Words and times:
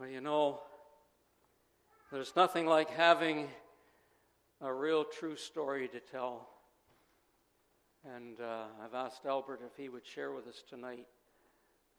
Well, 0.00 0.08
you 0.08 0.22
know, 0.22 0.60
there's 2.10 2.32
nothing 2.34 2.64
like 2.64 2.88
having 2.88 3.48
a 4.62 4.72
real 4.72 5.04
true 5.04 5.36
story 5.36 5.88
to 5.88 6.00
tell. 6.00 6.48
And 8.16 8.40
uh, 8.40 8.62
I've 8.82 8.94
asked 8.94 9.26
Albert 9.26 9.60
if 9.62 9.76
he 9.76 9.90
would 9.90 10.06
share 10.06 10.32
with 10.32 10.46
us 10.46 10.62
tonight 10.66 11.06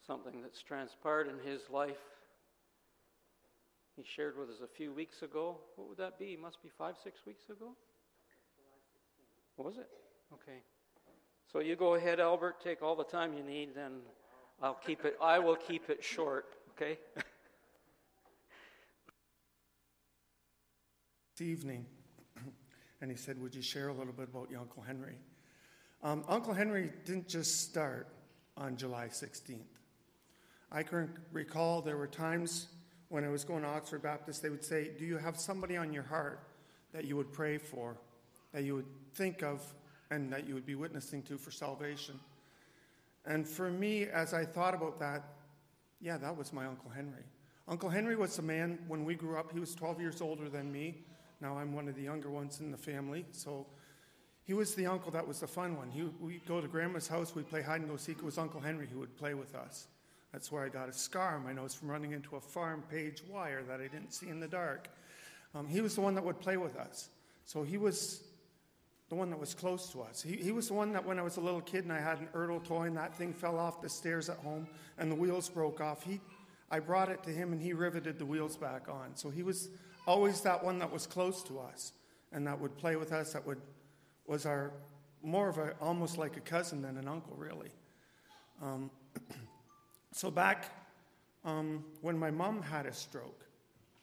something 0.07 0.41
that's 0.41 0.63
transpired 0.63 1.27
in 1.27 1.47
his 1.47 1.69
life. 1.69 2.01
He 3.95 4.03
shared 4.03 4.35
with 4.35 4.49
us 4.49 4.61
a 4.63 4.67
few 4.67 4.91
weeks 4.91 5.21
ago. 5.21 5.57
What 5.75 5.87
would 5.87 5.99
that 5.99 6.17
be? 6.17 6.33
It 6.33 6.41
must 6.41 6.63
be 6.63 6.69
five, 6.75 6.95
six 7.03 7.19
weeks 7.27 7.51
ago? 7.51 7.75
Was 9.57 9.77
it? 9.77 9.89
Okay. 10.33 10.63
So 11.53 11.59
you 11.59 11.75
go 11.75 11.93
ahead, 11.93 12.19
Albert. 12.19 12.63
Take 12.63 12.81
all 12.81 12.95
the 12.95 13.03
time 13.03 13.35
you 13.35 13.43
need, 13.43 13.75
then 13.75 13.99
I'll 14.59 14.73
keep 14.73 15.05
it. 15.05 15.17
I 15.21 15.37
will 15.37 15.55
keep 15.55 15.91
it 15.91 16.03
short. 16.03 16.45
Okay. 16.71 16.97
evening, 21.41 21.85
and 23.01 23.11
he 23.11 23.17
said, 23.17 23.41
Would 23.41 23.55
you 23.55 23.61
share 23.61 23.89
a 23.89 23.93
little 23.93 24.13
bit 24.13 24.29
about 24.31 24.49
your 24.49 24.59
Uncle 24.59 24.83
Henry? 24.83 25.15
Um, 26.03 26.23
Uncle 26.27 26.53
Henry 26.53 26.91
didn't 27.05 27.27
just 27.27 27.61
start 27.61 28.07
on 28.57 28.75
July 28.75 29.07
16th. 29.07 29.59
I 30.71 30.83
can 30.83 31.09
recall 31.31 31.81
there 31.81 31.97
were 31.97 32.07
times 32.07 32.67
when 33.09 33.25
I 33.25 33.29
was 33.29 33.43
going 33.43 33.63
to 33.63 33.67
Oxford 33.67 34.01
Baptist, 34.01 34.41
they 34.41 34.49
would 34.49 34.63
say, 34.63 34.91
Do 34.97 35.05
you 35.05 35.17
have 35.17 35.37
somebody 35.37 35.75
on 35.75 35.91
your 35.91 36.03
heart 36.03 36.47
that 36.93 37.05
you 37.05 37.17
would 37.17 37.31
pray 37.33 37.57
for, 37.57 37.97
that 38.53 38.63
you 38.63 38.75
would 38.75 38.85
think 39.13 39.43
of, 39.43 39.61
and 40.09 40.31
that 40.31 40.47
you 40.47 40.53
would 40.53 40.65
be 40.65 40.75
witnessing 40.75 41.21
to 41.23 41.37
for 41.37 41.51
salvation? 41.51 42.17
And 43.25 43.47
for 43.47 43.69
me, 43.69 44.05
as 44.05 44.33
I 44.33 44.45
thought 44.45 44.73
about 44.73 44.97
that, 44.99 45.23
yeah, 45.99 46.17
that 46.17 46.35
was 46.35 46.53
my 46.53 46.65
Uncle 46.65 46.89
Henry. 46.89 47.23
Uncle 47.67 47.89
Henry 47.89 48.15
was 48.15 48.39
a 48.39 48.41
man, 48.41 48.79
when 48.87 49.05
we 49.05 49.13
grew 49.13 49.37
up, 49.37 49.51
he 49.51 49.59
was 49.59 49.75
12 49.75 49.99
years 49.99 50.21
older 50.21 50.49
than 50.49 50.71
me. 50.71 51.03
Now 51.41 51.57
I'm 51.57 51.73
one 51.73 51.87
of 51.87 51.95
the 51.95 52.03
younger 52.03 52.29
ones 52.29 52.59
in 52.59 52.71
the 52.71 52.77
family, 52.77 53.25
so 53.31 53.65
he 54.43 54.53
was 54.53 54.75
the 54.75 54.85
uncle 54.85 55.11
that 55.11 55.27
was 55.27 55.39
the 55.39 55.47
fun 55.47 55.75
one. 55.75 55.89
He, 55.89 56.03
we'd 56.19 56.45
go 56.45 56.61
to 56.61 56.67
grandma's 56.67 57.07
house, 57.07 57.35
we'd 57.35 57.49
play 57.49 57.61
hide 57.61 57.81
and 57.81 57.89
go 57.89 57.97
seek. 57.97 58.17
It 58.17 58.23
was 58.23 58.37
Uncle 58.37 58.61
Henry 58.61 58.87
who 58.91 58.99
would 58.99 59.15
play 59.17 59.33
with 59.33 59.55
us. 59.55 59.87
That's 60.31 60.51
where 60.51 60.63
I 60.63 60.69
got 60.69 60.87
a 60.87 60.93
scar 60.93 61.35
on 61.35 61.43
my 61.43 61.53
nose 61.53 61.73
from 61.73 61.89
running 61.89 62.11
into 62.13 62.35
a 62.35 62.41
farm 62.41 62.83
page 62.89 63.21
wire 63.29 63.63
that 63.63 63.81
I 63.81 63.87
didn't 63.87 64.13
see 64.13 64.29
in 64.29 64.39
the 64.39 64.47
dark. 64.47 64.87
Um, 65.53 65.67
he 65.67 65.81
was 65.81 65.95
the 65.95 66.01
one 66.01 66.15
that 66.15 66.23
would 66.23 66.39
play 66.39 66.57
with 66.57 66.77
us. 66.77 67.09
So 67.45 67.63
he 67.63 67.77
was 67.77 68.23
the 69.09 69.15
one 69.15 69.29
that 69.29 69.39
was 69.39 69.53
close 69.53 69.89
to 69.91 70.01
us. 70.01 70.21
He, 70.21 70.37
he 70.37 70.53
was 70.53 70.69
the 70.69 70.73
one 70.73 70.93
that 70.93 71.05
when 71.05 71.19
I 71.19 71.21
was 71.21 71.35
a 71.35 71.41
little 71.41 71.59
kid 71.59 71.83
and 71.83 71.91
I 71.91 71.99
had 71.99 72.19
an 72.19 72.29
Ertl 72.33 72.63
toy 72.63 72.83
and 72.83 72.95
that 72.95 73.13
thing 73.13 73.33
fell 73.33 73.59
off 73.59 73.81
the 73.81 73.89
stairs 73.89 74.29
at 74.29 74.37
home 74.37 74.67
and 74.97 75.11
the 75.11 75.15
wheels 75.15 75.49
broke 75.49 75.81
off, 75.81 76.03
he, 76.03 76.21
I 76.69 76.79
brought 76.79 77.09
it 77.09 77.21
to 77.23 77.29
him 77.29 77.51
and 77.51 77.61
he 77.61 77.73
riveted 77.73 78.17
the 78.17 78.25
wheels 78.25 78.55
back 78.55 78.87
on. 78.87 79.15
So 79.15 79.29
he 79.29 79.43
was 79.43 79.67
always 80.07 80.41
that 80.41 80.63
one 80.63 80.79
that 80.79 80.91
was 80.91 81.07
close 81.07 81.43
to 81.43 81.59
us 81.59 81.93
and 82.31 82.45
that 82.47 82.59
would 82.59 82.77
play 82.77 82.95
with 82.95 83.11
us, 83.11 83.33
that 83.33 83.45
would, 83.45 83.61
was 84.25 84.45
our 84.45 84.71
more 85.23 85.49
of 85.49 85.57
a, 85.57 85.73
almost 85.81 86.17
like 86.17 86.37
a 86.37 86.39
cousin 86.39 86.81
than 86.81 86.97
an 86.97 87.07
uncle, 87.07 87.35
really. 87.37 87.69
Um, 88.61 88.89
so 90.11 90.31
back 90.31 90.71
um, 91.43 91.83
when 92.01 92.17
my 92.17 92.31
mom 92.31 92.61
had 92.61 92.85
a 92.85 92.93
stroke, 92.93 93.45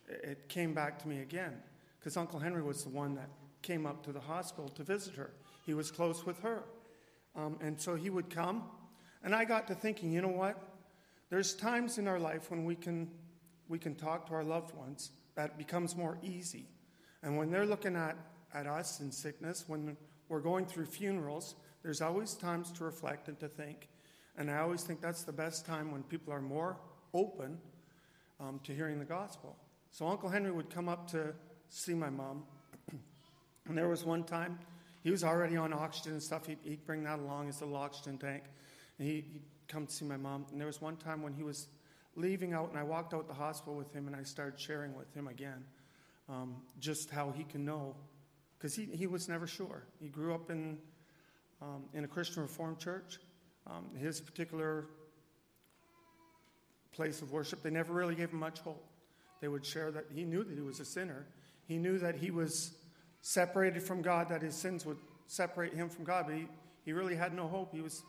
it 0.09 0.49
came 0.49 0.75
back 0.75 0.99
to 1.03 1.09
me 1.09 1.21
again 1.21 1.55
because 1.99 2.17
Uncle 2.17 2.39
Henry 2.39 2.63
was 2.63 2.85
the 2.85 2.91
one 2.91 3.15
that 3.15 3.29
came 3.63 3.87
up 3.87 4.03
to 4.05 4.13
the 4.13 4.21
hospital 4.21 4.69
to 4.71 4.83
visit 4.83 5.15
her. 5.15 5.33
He 5.67 5.75
was 5.75 5.91
close 5.91 6.25
with 6.25 6.41
her. 6.41 6.63
Um, 7.37 7.59
and 7.61 7.81
so 7.81 7.95
he 7.95 8.11
would 8.11 8.31
come. 8.31 8.65
And 9.23 9.35
I 9.35 9.45
got 9.45 9.67
to 9.69 9.75
thinking, 9.75 10.13
you 10.13 10.23
know 10.23 10.29
what? 10.29 10.61
There's 11.31 11.55
times 11.55 11.99
in 11.99 12.09
our 12.09 12.19
life 12.19 12.51
when 12.51 12.65
we 12.65 12.75
can, 12.75 13.11
we 13.69 13.79
can 13.79 13.95
talk 13.95 14.27
to 14.29 14.35
our 14.35 14.45
loved 14.45 14.75
ones 14.75 15.11
that 15.39 15.57
becomes 15.57 15.95
more 15.95 16.19
easy. 16.21 16.67
And 17.23 17.39
when 17.39 17.49
they're 17.49 17.65
looking 17.65 17.95
at, 17.95 18.17
at 18.53 18.67
us 18.67 18.99
in 18.99 19.13
sickness, 19.13 19.65
when 19.69 19.97
we're 20.29 20.41
going 20.41 20.67
through 20.67 20.87
funerals, 20.87 21.55
there's 21.85 22.01
always 22.03 22.35
times 22.35 22.73
to 22.73 22.85
reflect 22.85 23.29
and 23.29 23.39
to 23.39 23.47
think. 23.47 23.89
And 24.37 24.51
I 24.51 24.59
always 24.59 24.83
think 24.83 25.01
that's 25.01 25.23
the 25.23 25.33
best 25.33 25.65
time 25.65 25.93
when 25.93 26.03
people 26.03 26.33
are 26.33 26.41
more 26.41 26.77
open 27.15 27.57
um, 28.41 28.59
to 28.65 28.75
hearing 28.75 28.99
the 28.99 29.05
gospel. 29.05 29.57
So 29.93 30.09
Uncle 30.09 30.29
Henry 30.29 30.51
would 30.51 30.71
come 30.71 30.89
up 30.89 31.09
to 31.13 31.33
see 31.69 31.95
my 31.95 32.11
mom. 32.11 32.43
and 33.69 33.79
there 33.79 33.89
was 33.89 34.05
one 34.05 34.25
time, 34.25 34.59
he 35.05 35.13
was 35.13 35.23
already 35.23 35.57
on 35.57 35.73
oxygen 35.73 36.15
and 36.15 36.23
stuff. 36.23 36.47
He'd, 36.47 36.59
he'd 36.65 36.85
bring 36.85 37.05
that 37.05 37.21
along, 37.21 37.47
his 37.47 37.61
little 37.61 37.77
oxygen 37.77 38.19
tank. 38.19 38.43
And 38.99 39.07
he, 39.07 39.15
he'd 39.15 39.43
come 39.69 39.87
to 39.87 39.93
see 39.93 40.05
my 40.05 40.17
mom. 40.17 40.47
And 40.51 40.61
there 40.61 40.67
was 40.67 40.81
one 40.81 40.97
time 40.97 41.23
when 41.23 41.33
he 41.33 41.45
was 41.45 41.69
leaving 42.19 42.53
out, 42.53 42.69
and 42.69 42.79
I 42.79 42.83
walked 42.83 43.15
out 43.15 43.29
the 43.29 43.35
hospital 43.35 43.75
with 43.75 43.93
him, 43.93 44.07
and 44.07 44.17
I 44.17 44.23
started 44.23 44.59
sharing 44.61 44.95
with 44.95 45.13
him 45.15 45.29
again 45.29 45.65
um, 46.29 46.57
just 46.79 47.11
how 47.11 47.31
he 47.31 47.45
can 47.45 47.65
know, 47.65 47.95
because 48.59 48.75
he, 48.75 48.87
he 48.87 49.07
was 49.07 49.29
never 49.29 49.47
sure. 49.47 49.85
He 50.01 50.09
grew 50.09 50.35
up 50.35 50.51
in, 50.51 50.79
um, 51.63 51.85
in 51.95 52.05
a 52.05 52.09
Christian 52.09 52.43
Reformed 52.43 52.79
church. 52.79 53.19
Um, 53.67 53.87
his 53.97 54.21
particular 54.21 54.87
place 56.93 57.23
of 57.23 57.33
worship, 57.33 57.63
they 57.63 57.71
never 57.71 57.93
really 57.93 58.15
gave 58.15 58.31
him 58.31 58.41
much 58.41 58.61
hope. 58.61 58.85
They 59.41 59.49
would 59.49 59.65
share 59.65 59.91
that 59.93 60.07
he 60.13 60.25
knew 60.25 60.43
that 60.43 60.55
he 60.55 60.63
was 60.63 60.81
a 60.81 60.85
sinner. 60.85 61.27
He 61.67 61.77
knew 61.77 61.99
that 61.99 62.17
he 62.17 62.31
was 62.31 62.73
separated 63.21 63.83
from 63.83 64.03
God, 64.03 64.31
that 64.31 64.43
his 64.43 64.55
sins 64.55 64.85
would 64.85 64.97
separate 65.27 65.75
him 65.75 65.89
from 65.89 66.05
God, 66.05 66.27
but 66.27 66.35
he, 66.35 66.49
he 66.85 66.93
really 66.93 67.15
had 67.15 67.35
no 67.35 67.47
hope. 67.47 67.75
He 67.75 67.83
was 67.83 68.03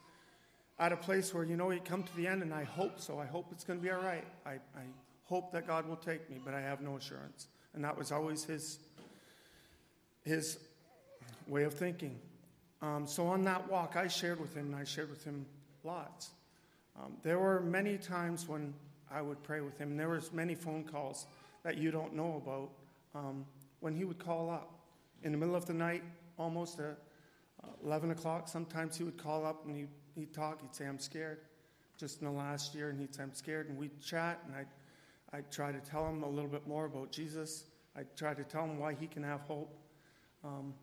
at 0.80 0.94
a 0.94 0.98
place 0.98 1.34
where, 1.34 1.44
you 1.44 1.58
know, 1.58 1.72
you 1.72 1.82
come 1.82 2.04
to 2.04 2.16
the 2.16 2.26
end, 2.26 2.42
and 2.42 2.54
I 2.54 2.64
hope 2.64 3.00
so. 3.00 3.20
I 3.20 3.26
hope 3.26 3.48
it's 3.52 3.64
going 3.64 3.80
to 3.80 3.84
be 3.84 3.92
all 3.92 4.02
right. 4.02 4.24
I, 4.46 4.52
I 4.52 4.86
hope 5.26 5.52
that 5.52 5.68
God 5.68 5.88
will 5.88 5.98
take 5.98 6.30
me, 6.30 6.40
but 6.44 6.54
I 6.54 6.62
have 6.62 6.82
no 6.82 6.96
assurance. 6.96 7.48
And 7.74 7.84
that 7.84 7.98
was 7.98 8.12
always 8.12 8.46
his, 8.46 8.80
his 10.24 10.58
way 11.48 11.64
of 11.64 11.74
thinking. 11.74 12.18
Um, 12.82 13.06
so 13.06 13.28
on 13.28 13.44
that 13.44 13.70
walk, 13.70 13.98
I 13.98 14.08
shared 14.08 14.40
with 14.40 14.56
him, 14.56 14.68
and 14.68 14.76
I 14.76 14.86
shared 14.86 15.10
with 15.10 15.24
him 15.24 15.46
lots. 15.84 16.30
Um, 16.98 17.14
there 17.24 17.40
were 17.40 17.60
many 17.60 17.98
times 17.98 18.48
when 18.48 18.74
I 19.12 19.22
would 19.22 19.44
pray 19.44 19.60
with 19.60 19.78
him. 19.78 19.98
There 19.98 20.10
was 20.10 20.32
many 20.32 20.56
phone 20.56 20.86
calls 20.86 21.26
that 21.64 21.78
you 21.78 21.92
don't 21.92 22.16
know 22.16 22.42
about 22.44 22.70
um, 23.20 23.46
when 23.82 23.94
he 23.94 24.06
would 24.06 24.20
call 24.20 24.50
up 24.50 24.80
in 25.24 25.34
the 25.34 25.38
middle 25.38 25.56
of 25.56 25.66
the 25.66 25.74
night, 25.74 26.04
almost 26.38 26.80
uh, 27.64 27.68
11 27.84 28.12
o'clock. 28.12 28.48
Sometimes 28.48 28.98
he 28.98 29.04
would 29.04 29.18
call 29.18 29.46
up 29.46 29.66
and 29.66 29.76
he'd 29.76 29.90
he'd 30.20 30.34
talk, 30.34 30.62
he'd 30.62 30.76
say, 30.76 30.86
I'm 30.86 31.00
scared. 31.00 31.40
Just 31.98 32.22
in 32.22 32.28
the 32.28 32.34
last 32.34 32.76
year, 32.76 32.90
and 32.90 33.00
he'd 33.00 33.14
say, 33.14 33.24
I'm 33.24 33.34
scared. 33.34 33.70
And 33.70 33.78
we'd 33.78 34.00
chat, 34.02 34.40
and 34.46 34.56
I'd, 34.56 34.68
I'd 35.34 35.52
try 35.52 35.72
to 35.72 35.80
tell 35.80 36.08
him 36.08 36.24
a 36.24 36.30
little 36.30 36.50
bit 36.50 36.68
more 36.68 36.86
about 36.86 37.12
Jesus. 37.12 37.66
I'd 37.96 38.16
try 38.16 38.34
to 38.34 38.44
tell 38.44 38.64
him 38.64 38.80
why 38.80 38.94
he 38.94 39.08
can 39.08 39.24
have 39.24 39.42
hope 39.42 39.76
um, 40.44 40.74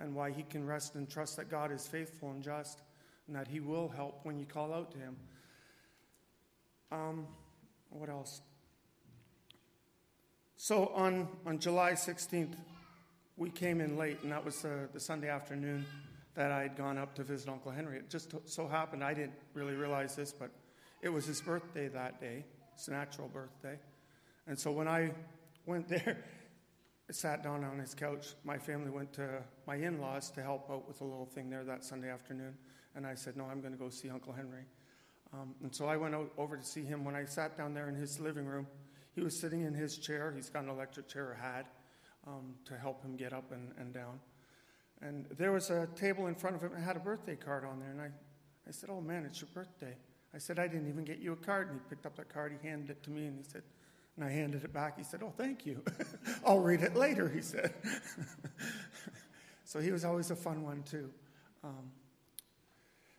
and 0.00 0.14
why 0.14 0.30
he 0.30 0.42
can 0.42 0.66
rest 0.66 0.94
and 0.94 1.08
trust 1.08 1.36
that 1.36 1.50
God 1.50 1.70
is 1.72 1.86
faithful 1.86 2.30
and 2.30 2.42
just 2.42 2.80
and 3.26 3.36
that 3.36 3.48
he 3.48 3.60
will 3.60 3.88
help 3.88 4.20
when 4.22 4.38
you 4.38 4.44
call 4.44 4.72
out 4.72 4.90
to 4.92 4.98
him. 4.98 5.16
Um, 6.92 7.26
what 7.90 8.08
else? 8.08 8.42
So 10.56 10.88
on, 10.94 11.28
on 11.46 11.58
July 11.58 11.92
16th, 11.92 12.54
we 13.36 13.50
came 13.50 13.80
in 13.80 13.96
late, 13.96 14.22
and 14.22 14.30
that 14.30 14.44
was 14.44 14.64
uh, 14.64 14.86
the 14.92 15.00
Sunday 15.00 15.28
afternoon 15.28 15.84
that 16.34 16.50
I 16.50 16.62
had 16.62 16.76
gone 16.76 16.98
up 16.98 17.14
to 17.16 17.22
visit 17.22 17.48
Uncle 17.48 17.70
Henry. 17.70 17.98
It 17.98 18.10
just 18.10 18.34
so 18.44 18.66
happened, 18.66 19.04
I 19.04 19.14
didn't 19.14 19.34
really 19.54 19.74
realize 19.74 20.16
this, 20.16 20.32
but 20.32 20.50
it 21.02 21.08
was 21.08 21.26
his 21.26 21.40
birthday 21.40 21.88
that 21.88 22.20
day, 22.20 22.44
his 22.76 22.88
natural 22.88 23.28
birthday. 23.28 23.78
And 24.46 24.58
so 24.58 24.72
when 24.72 24.88
I 24.88 25.12
went 25.66 25.88
there, 25.88 26.18
sat 27.10 27.42
down 27.42 27.64
on 27.64 27.78
his 27.78 27.94
couch. 27.94 28.34
My 28.44 28.58
family 28.58 28.90
went 28.90 29.12
to 29.14 29.42
my 29.66 29.76
in 29.76 30.00
laws 30.00 30.30
to 30.32 30.42
help 30.42 30.70
out 30.70 30.88
with 30.88 31.00
a 31.00 31.04
little 31.04 31.26
thing 31.26 31.50
there 31.50 31.64
that 31.64 31.84
Sunday 31.84 32.10
afternoon. 32.10 32.54
And 32.96 33.06
I 33.06 33.14
said, 33.14 33.36
No, 33.36 33.44
I'm 33.44 33.60
going 33.60 33.72
to 33.72 33.78
go 33.78 33.90
see 33.90 34.08
Uncle 34.08 34.32
Henry. 34.32 34.64
Um, 35.32 35.54
and 35.62 35.74
so 35.74 35.86
I 35.86 35.96
went 35.96 36.14
out, 36.14 36.30
over 36.38 36.56
to 36.56 36.62
see 36.62 36.82
him. 36.82 37.04
When 37.04 37.14
I 37.14 37.24
sat 37.24 37.56
down 37.56 37.74
there 37.74 37.88
in 37.88 37.94
his 37.94 38.20
living 38.20 38.46
room, 38.46 38.66
he 39.14 39.20
was 39.20 39.38
sitting 39.38 39.62
in 39.62 39.74
his 39.74 39.98
chair. 39.98 40.32
He's 40.34 40.48
got 40.48 40.64
an 40.64 40.70
electric 40.70 41.08
chair, 41.08 41.30
or 41.30 41.34
had, 41.34 41.66
um, 42.26 42.54
to 42.66 42.76
help 42.76 43.02
him 43.02 43.16
get 43.16 43.32
up 43.32 43.52
and, 43.52 43.72
and 43.78 43.92
down. 43.92 44.20
And 45.04 45.26
there 45.36 45.52
was 45.52 45.70
a 45.70 45.86
table 45.94 46.26
in 46.26 46.34
front 46.34 46.56
of 46.56 46.62
him 46.62 46.72
and 46.74 46.82
had 46.82 46.96
a 46.96 47.00
birthday 47.00 47.36
card 47.36 47.64
on 47.64 47.78
there. 47.78 47.90
And 47.90 48.00
I, 48.00 48.06
I 48.66 48.70
said, 48.70 48.90
Oh 48.90 49.00
man, 49.00 49.24
it's 49.24 49.40
your 49.40 49.48
birthday. 49.54 49.94
I 50.34 50.38
said, 50.38 50.58
I 50.58 50.66
didn't 50.66 50.88
even 50.88 51.04
get 51.04 51.18
you 51.18 51.32
a 51.32 51.36
card. 51.36 51.68
And 51.68 51.78
he 51.78 51.88
picked 51.88 52.06
up 52.06 52.16
that 52.16 52.32
card, 52.32 52.56
he 52.60 52.68
handed 52.68 52.90
it 52.90 53.02
to 53.04 53.10
me, 53.10 53.26
and 53.26 53.36
he 53.36 53.44
said, 53.44 53.62
and 54.16 54.24
I 54.24 54.30
handed 54.30 54.64
it 54.64 54.72
back. 54.72 54.96
He 54.96 55.04
said, 55.04 55.22
Oh, 55.22 55.32
thank 55.36 55.66
you. 55.66 55.82
I'll 56.46 56.60
read 56.60 56.82
it 56.82 56.94
later, 56.94 57.28
he 57.28 57.40
said. 57.40 57.74
so 59.64 59.80
he 59.80 59.90
was 59.90 60.04
always 60.04 60.30
a 60.30 60.36
fun 60.36 60.62
one, 60.62 60.82
too. 60.82 61.10
Um, 61.62 61.90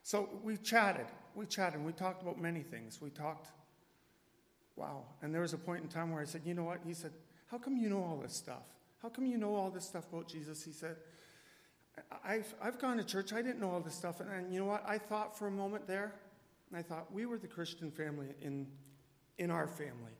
so 0.03 0.29
we 0.43 0.57
chatted. 0.57 1.07
We 1.33 1.45
chatted. 1.47 1.83
We 1.83 1.91
talked 1.91 2.21
about 2.21 2.39
many 2.39 2.61
things. 2.61 3.01
We 3.01 3.09
talked, 3.09 3.49
wow. 4.75 5.03
And 5.21 5.33
there 5.33 5.41
was 5.41 5.53
a 5.53 5.57
point 5.57 5.83
in 5.83 5.89
time 5.89 6.11
where 6.11 6.21
I 6.21 6.25
said, 6.25 6.43
You 6.45 6.53
know 6.53 6.63
what? 6.63 6.79
He 6.85 6.93
said, 6.93 7.11
How 7.47 7.57
come 7.57 7.75
you 7.75 7.89
know 7.89 8.03
all 8.03 8.19
this 8.21 8.33
stuff? 8.33 8.69
How 9.01 9.09
come 9.09 9.25
you 9.25 9.37
know 9.37 9.53
all 9.53 9.69
this 9.69 9.85
stuff 9.85 10.05
about 10.11 10.29
Jesus? 10.29 10.63
He 10.63 10.71
said, 10.71 10.95
I've, 12.23 12.53
I've 12.61 12.79
gone 12.79 12.97
to 12.97 13.03
church. 13.03 13.33
I 13.33 13.41
didn't 13.41 13.59
know 13.59 13.71
all 13.71 13.79
this 13.79 13.95
stuff. 13.95 14.19
And, 14.19 14.29
and 14.29 14.53
you 14.53 14.59
know 14.59 14.65
what? 14.65 14.83
I 14.87 14.97
thought 14.97 15.37
for 15.37 15.47
a 15.47 15.51
moment 15.51 15.87
there, 15.87 16.13
and 16.69 16.77
I 16.77 16.81
thought 16.81 17.11
we 17.13 17.25
were 17.25 17.37
the 17.37 17.47
Christian 17.47 17.91
family 17.91 18.27
in, 18.41 18.67
in 19.37 19.51
our 19.51 19.67
family. 19.67 20.13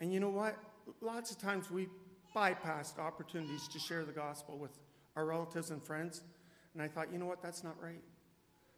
And 0.00 0.12
you 0.12 0.20
know 0.20 0.30
what? 0.30 0.56
Lots 1.00 1.30
of 1.30 1.38
times 1.38 1.70
we 1.70 1.88
bypassed 2.34 2.98
opportunities 2.98 3.68
to 3.68 3.78
share 3.78 4.04
the 4.04 4.12
gospel 4.12 4.58
with 4.58 4.72
our 5.16 5.24
relatives 5.24 5.70
and 5.70 5.82
friends. 5.82 6.22
And 6.74 6.82
I 6.82 6.88
thought, 6.88 7.12
you 7.12 7.18
know 7.18 7.26
what? 7.26 7.42
That's 7.42 7.62
not 7.62 7.80
right. 7.82 8.02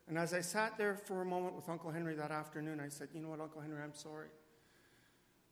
And 0.09 0.19
as 0.19 0.35
I 0.35 0.41
sat 0.41 0.77
there 0.77 0.97
for 0.97 1.23
a 1.23 1.25
moment 1.25 1.55
with 1.55 1.69
Uncle 1.69 1.91
Henry 1.91 2.15
that 2.17 2.31
afternoon, 2.31 2.81
I 2.81 2.89
said, 2.89 3.09
you 3.15 3.21
know 3.21 3.29
what, 3.29 3.41
Uncle 3.41 3.63
Henry, 3.63 3.83
I'm 3.83 3.95
sorry. 3.95 4.29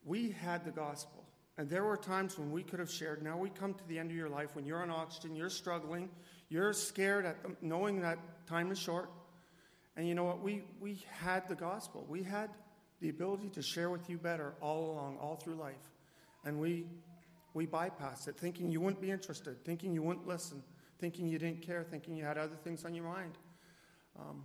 We 0.04 0.30
had 0.30 0.64
the 0.64 0.72
gospel. 0.72 1.21
And 1.58 1.68
there 1.68 1.84
were 1.84 1.96
times 1.96 2.38
when 2.38 2.50
we 2.50 2.62
could 2.62 2.78
have 2.78 2.90
shared. 2.90 3.22
Now 3.22 3.36
we 3.36 3.50
come 3.50 3.74
to 3.74 3.88
the 3.88 3.98
end 3.98 4.10
of 4.10 4.16
your 4.16 4.28
life 4.28 4.56
when 4.56 4.64
you're 4.64 4.82
on 4.82 4.90
oxygen, 4.90 5.36
you're 5.36 5.50
struggling, 5.50 6.08
you're 6.48 6.72
scared 6.72 7.26
at 7.26 7.62
knowing 7.62 8.00
that 8.00 8.18
time 8.46 8.70
is 8.70 8.78
short. 8.78 9.10
And 9.96 10.08
you 10.08 10.14
know 10.14 10.24
what? 10.24 10.40
We, 10.40 10.62
we 10.80 11.04
had 11.20 11.46
the 11.48 11.54
gospel. 11.54 12.06
We 12.08 12.22
had 12.22 12.50
the 13.00 13.10
ability 13.10 13.50
to 13.50 13.62
share 13.62 13.90
with 13.90 14.08
you 14.08 14.16
better 14.16 14.54
all 14.60 14.92
along, 14.92 15.18
all 15.20 15.36
through 15.36 15.56
life. 15.56 15.90
And 16.44 16.58
we, 16.58 16.86
we 17.52 17.66
bypassed 17.66 18.28
it, 18.28 18.36
thinking 18.38 18.70
you 18.70 18.80
wouldn't 18.80 19.02
be 19.02 19.10
interested, 19.10 19.62
thinking 19.64 19.92
you 19.92 20.02
wouldn't 20.02 20.26
listen, 20.26 20.62
thinking 20.98 21.28
you 21.28 21.38
didn't 21.38 21.60
care, 21.60 21.84
thinking 21.84 22.16
you 22.16 22.24
had 22.24 22.38
other 22.38 22.56
things 22.64 22.84
on 22.84 22.94
your 22.94 23.04
mind. 23.04 23.36
Um, 24.18 24.44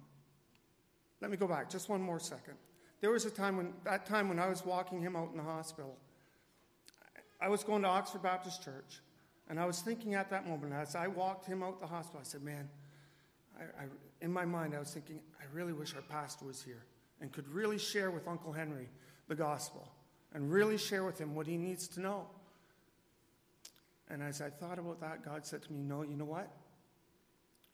let 1.21 1.31
me 1.31 1.37
go 1.37 1.47
back 1.47 1.69
just 1.69 1.87
one 1.87 2.01
more 2.01 2.19
second. 2.19 2.55
There 2.99 3.11
was 3.11 3.25
a 3.25 3.29
time 3.29 3.57
when, 3.57 3.73
that 3.85 4.05
time 4.05 4.27
when 4.27 4.39
I 4.39 4.47
was 4.47 4.65
walking 4.65 5.01
him 5.01 5.15
out 5.15 5.29
in 5.31 5.37
the 5.37 5.43
hospital. 5.43 5.97
I 7.39 7.49
was 7.49 7.63
going 7.63 7.83
to 7.83 7.87
Oxford 7.87 8.23
Baptist 8.23 8.63
Church, 8.63 9.01
and 9.49 9.59
I 9.59 9.65
was 9.65 9.81
thinking 9.81 10.15
at 10.15 10.29
that 10.31 10.47
moment, 10.47 10.73
as 10.73 10.95
I 10.95 11.07
walked 11.07 11.45
him 11.45 11.63
out 11.63 11.79
the 11.79 11.87
hospital, 11.87 12.19
I 12.21 12.23
said, 12.23 12.41
Man, 12.41 12.67
I, 13.57 13.63
I, 13.63 13.85
in 14.21 14.31
my 14.31 14.45
mind, 14.45 14.73
I 14.75 14.79
was 14.79 14.91
thinking, 14.91 15.19
I 15.39 15.43
really 15.55 15.73
wish 15.73 15.95
our 15.95 16.01
pastor 16.01 16.45
was 16.45 16.61
here 16.61 16.83
and 17.21 17.31
could 17.31 17.47
really 17.49 17.77
share 17.77 18.11
with 18.11 18.27
Uncle 18.27 18.51
Henry 18.51 18.89
the 19.27 19.35
gospel 19.35 19.87
and 20.33 20.51
really 20.51 20.77
share 20.77 21.03
with 21.03 21.19
him 21.19 21.35
what 21.35 21.47
he 21.47 21.57
needs 21.57 21.87
to 21.89 21.99
know. 21.99 22.27
And 24.09 24.21
as 24.21 24.41
I 24.41 24.49
thought 24.49 24.79
about 24.79 25.01
that, 25.01 25.23
God 25.23 25.45
said 25.45 25.63
to 25.63 25.73
me, 25.73 25.81
No, 25.81 26.01
you 26.01 26.15
know 26.15 26.25
what? 26.25 26.51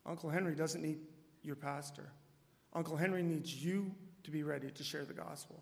Uncle 0.06 0.30
Henry 0.30 0.56
doesn't 0.56 0.81
need 0.81 1.00
your 1.44 1.56
pastor. 1.56 2.10
Uncle 2.74 2.98
Henry 2.98 3.24
needs 3.24 3.63
you 3.63 3.92
to 4.24 4.31
be 4.31 4.44
ready 4.44 4.69
to 4.71 4.83
share 4.83 5.06
the 5.06 5.13
gospel. 5.13 5.62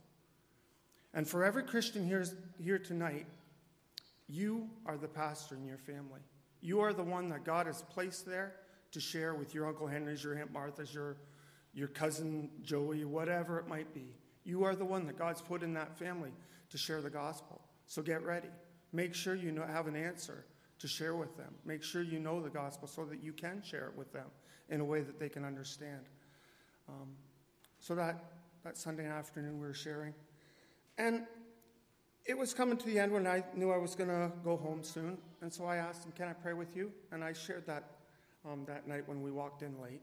And 1.14 1.28
for 1.28 1.44
every 1.44 1.64
Christian 1.64 2.08
here, 2.08 2.26
here 2.64 2.80
tonight, 2.80 3.28
you 4.32 4.70
are 4.86 4.98
the 4.98 5.10
pastor 5.10 5.56
in 5.56 5.66
your 5.66 5.78
family. 5.78 6.22
You 6.62 6.80
are 6.80 6.94
the 6.94 7.04
one 7.04 7.28
that 7.30 7.44
God 7.44 7.68
has 7.68 7.82
placed 7.82 8.26
there 8.26 8.56
to 8.92 9.00
share 9.02 9.36
with 9.36 9.54
your 9.54 9.68
Uncle 9.68 9.88
Henry's, 9.88 10.24
your 10.24 10.38
Aunt 10.40 10.54
Martha's, 10.54 10.94
your, 10.94 11.18
your 11.74 11.90
cousin 11.90 12.50
Joey, 12.64 13.04
whatever 13.04 13.60
it 13.60 13.68
might 13.68 13.94
be. 13.94 14.16
You 14.46 14.64
are 14.64 14.74
the 14.74 14.86
one 14.86 15.06
that 15.08 15.18
God's 15.18 15.42
put 15.42 15.64
in 15.64 15.74
that 15.74 15.98
family 16.00 16.32
to 16.70 16.78
share 16.78 17.02
the 17.02 17.10
gospel. 17.10 17.62
So 17.88 18.02
get 18.02 18.24
ready. 18.24 18.48
Make 18.94 19.14
sure 19.14 19.36
you 19.36 19.52
know, 19.52 19.64
have 19.64 19.88
an 19.88 19.98
answer 19.98 20.46
to 20.80 20.88
share 20.88 21.16
with 21.16 21.36
them. 21.36 21.54
Make 21.66 21.84
sure 21.84 22.02
you 22.02 22.20
know 22.20 22.42
the 22.42 22.50
gospel 22.50 22.88
so 22.88 23.04
that 23.06 23.22
you 23.22 23.34
can 23.34 23.62
share 23.62 23.88
it 23.88 23.98
with 23.98 24.14
them 24.14 24.28
in 24.70 24.80
a 24.80 24.86
way 24.86 25.02
that 25.02 25.20
they 25.20 25.30
can 25.30 25.44
understand. 25.44 26.06
Um, 26.88 27.10
so 27.80 27.96
that, 27.96 28.24
that 28.64 28.78
Sunday 28.78 29.08
afternoon 29.08 29.60
we 29.60 29.68
were 29.68 29.74
sharing. 29.74 30.14
And 30.98 31.26
it 32.26 32.38
was 32.38 32.54
coming 32.54 32.78
to 32.78 32.86
the 32.86 33.00
end 33.00 33.12
when 33.12 33.26
I 33.26 33.44
knew 33.56 33.72
I 33.72 33.78
was 33.78 33.96
going 33.96 34.10
to 34.10 34.32
go 34.44 34.58
home 34.58 34.84
soon. 34.84 35.18
And 35.42 35.52
so 35.52 35.66
I 35.66 35.78
asked 35.78 36.06
him, 36.06 36.12
Can 36.12 36.28
I 36.28 36.34
pray 36.34 36.54
with 36.54 36.76
you? 36.76 36.92
And 37.12 37.24
I 37.24 37.34
shared 37.34 37.66
that 37.68 37.84
um, 38.46 38.64
that 38.68 38.88
night 38.88 39.08
when 39.08 39.22
we 39.22 39.32
walked 39.32 39.62
in 39.62 39.80
late. 39.82 40.02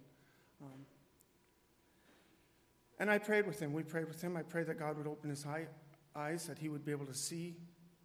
Um, 0.63 0.87
and 2.99 3.11
I 3.11 3.19
prayed 3.19 3.47
with 3.47 3.61
him. 3.61 3.73
We 3.73 3.83
prayed 3.83 4.09
with 4.09 4.21
him. 4.21 4.37
I 4.37 4.43
prayed 4.43 4.67
that 4.67 4.79
God 4.79 4.97
would 4.97 5.07
open 5.07 5.31
his 5.31 5.47
eye, 5.47 5.67
eyes, 6.17 6.47
that 6.47 6.59
he 6.59 6.69
would 6.69 6.85
be 6.85 6.91
able 6.91 7.07
to 7.07 7.15
see 7.15 7.55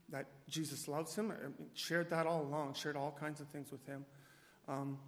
that 0.10 0.28
Jesus 0.48 0.88
loves 0.88 1.16
him. 1.16 1.32
I 1.32 1.36
shared 1.74 2.10
that 2.12 2.28
all 2.28 2.44
along, 2.44 2.76
shared 2.76 2.96
all 2.96 3.16
kinds 3.20 3.42
of 3.42 3.48
things 3.48 3.72
with 3.72 3.84
him. 3.88 4.06
Um, 4.68 5.00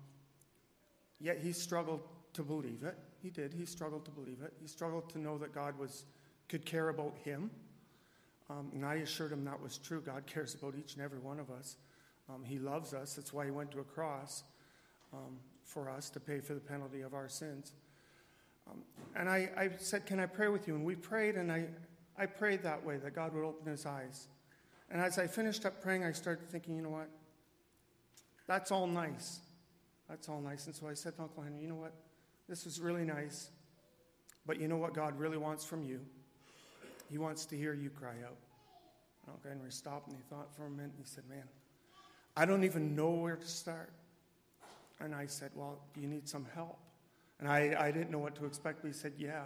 yet 1.20 1.38
he 1.38 1.54
struggled 1.54 2.02
to 2.34 2.42
believe 2.42 2.84
it. 2.84 2.98
He 3.22 3.30
did. 3.30 3.54
He 3.54 3.66
struggled 3.66 4.06
to 4.06 4.12
believe 4.12 4.42
it. 4.44 4.54
He 4.60 4.68
struggled 4.68 5.10
to 5.12 5.20
know 5.20 5.38
that 5.38 5.54
God 5.54 5.78
was 5.78 6.06
could 6.48 6.66
care 6.66 6.90
about 6.90 7.16
him. 7.24 7.50
Um, 8.50 8.70
and 8.74 8.86
I 8.86 8.96
assured 8.96 9.32
him 9.32 9.44
that 9.46 9.62
was 9.62 9.78
true. 9.78 10.02
God 10.02 10.26
cares 10.28 10.54
about 10.54 10.76
each 10.78 10.94
and 10.94 11.04
every 11.04 11.20
one 11.20 11.40
of 11.40 11.50
us. 11.50 11.78
Um, 12.30 12.44
he 12.44 12.60
loves 12.60 12.94
us. 12.94 13.14
That's 13.14 13.34
why 13.34 13.46
he 13.46 13.52
went 13.52 13.72
to 13.72 13.80
a 13.80 13.84
cross 13.84 14.44
um, 15.14 15.38
for 15.64 15.90
us 15.90 16.10
to 16.12 16.20
pay 16.20 16.40
for 16.40 16.54
the 16.54 16.60
penalty 16.60 17.02
of 17.02 17.14
our 17.14 17.28
sins. 17.28 17.74
Um, 18.70 18.82
and 19.16 19.30
I, 19.30 19.50
I, 19.58 19.70
said, 19.78 20.06
Can 20.06 20.20
I 20.20 20.26
pray 20.26 20.48
with 20.48 20.68
you? 20.68 20.76
And 20.76 20.84
we 20.84 20.96
prayed, 20.96 21.36
and 21.36 21.52
I, 21.52 21.66
I 22.18 22.26
prayed 22.26 22.64
that 22.64 22.84
way, 22.84 22.98
that 22.98 23.16
God 23.16 23.34
would 23.34 23.46
open 23.46 23.72
his 23.72 23.86
eyes. 23.86 24.28
And 24.90 25.02
as 25.02 25.18
I 25.18 25.28
finished 25.28 25.66
up 25.66 25.82
praying, 25.82 26.04
I 26.04 26.12
started 26.12 26.50
thinking, 26.50 26.76
you 26.76 26.82
know 26.82 26.90
what? 26.90 27.10
That's 28.48 28.72
all 28.72 28.88
nice. 28.88 29.40
That's 30.08 30.30
all 30.30 30.42
nice. 30.42 30.68
And 30.68 30.76
so 30.76 30.88
I 30.88 30.94
said 30.94 31.16
to 31.16 31.24
Uncle 31.24 31.44
Henry, 31.44 31.64
you 31.64 31.70
know 31.70 31.76
what? 31.76 31.94
This 32.48 32.66
was 32.66 32.80
really 32.80 33.04
nice. 33.04 33.50
But 34.46 34.60
you 34.60 34.68
know 34.68 34.78
what 34.78 34.94
God 34.94 35.18
really 35.20 35.38
wants 35.38 35.66
from 35.66 35.84
you? 35.84 36.02
He 37.10 37.18
wants 37.18 37.46
to 37.48 37.58
hear 37.58 37.74
you 37.74 37.90
cry 37.90 38.16
out. 38.26 38.38
And 39.28 39.36
Henry 39.44 39.72
stopped 39.72 40.08
and 40.08 40.16
he 40.16 40.24
thought 40.24 40.56
for 40.56 40.66
a 40.66 40.70
minute 40.70 40.92
and 40.92 41.00
he 41.00 41.06
said, 41.06 41.24
Man, 41.30 41.44
I 42.38 42.46
don't 42.46 42.64
even 42.64 42.96
know 42.96 43.12
where 43.12 43.36
to 43.36 43.48
start. 43.48 43.92
And 45.00 45.16
I 45.16 45.26
said, 45.26 45.52
Well, 45.56 45.80
you 45.96 46.08
need 46.08 46.28
some 46.28 46.46
help? 46.54 46.78
And 47.40 47.50
I, 47.50 47.76
I 47.78 47.92
didn't 47.92 48.12
know 48.12 48.20
what 48.20 48.36
to 48.36 48.46
expect, 48.46 48.82
but 48.82 48.88
he 48.88 48.94
said, 48.94 49.14
Yeah. 49.18 49.44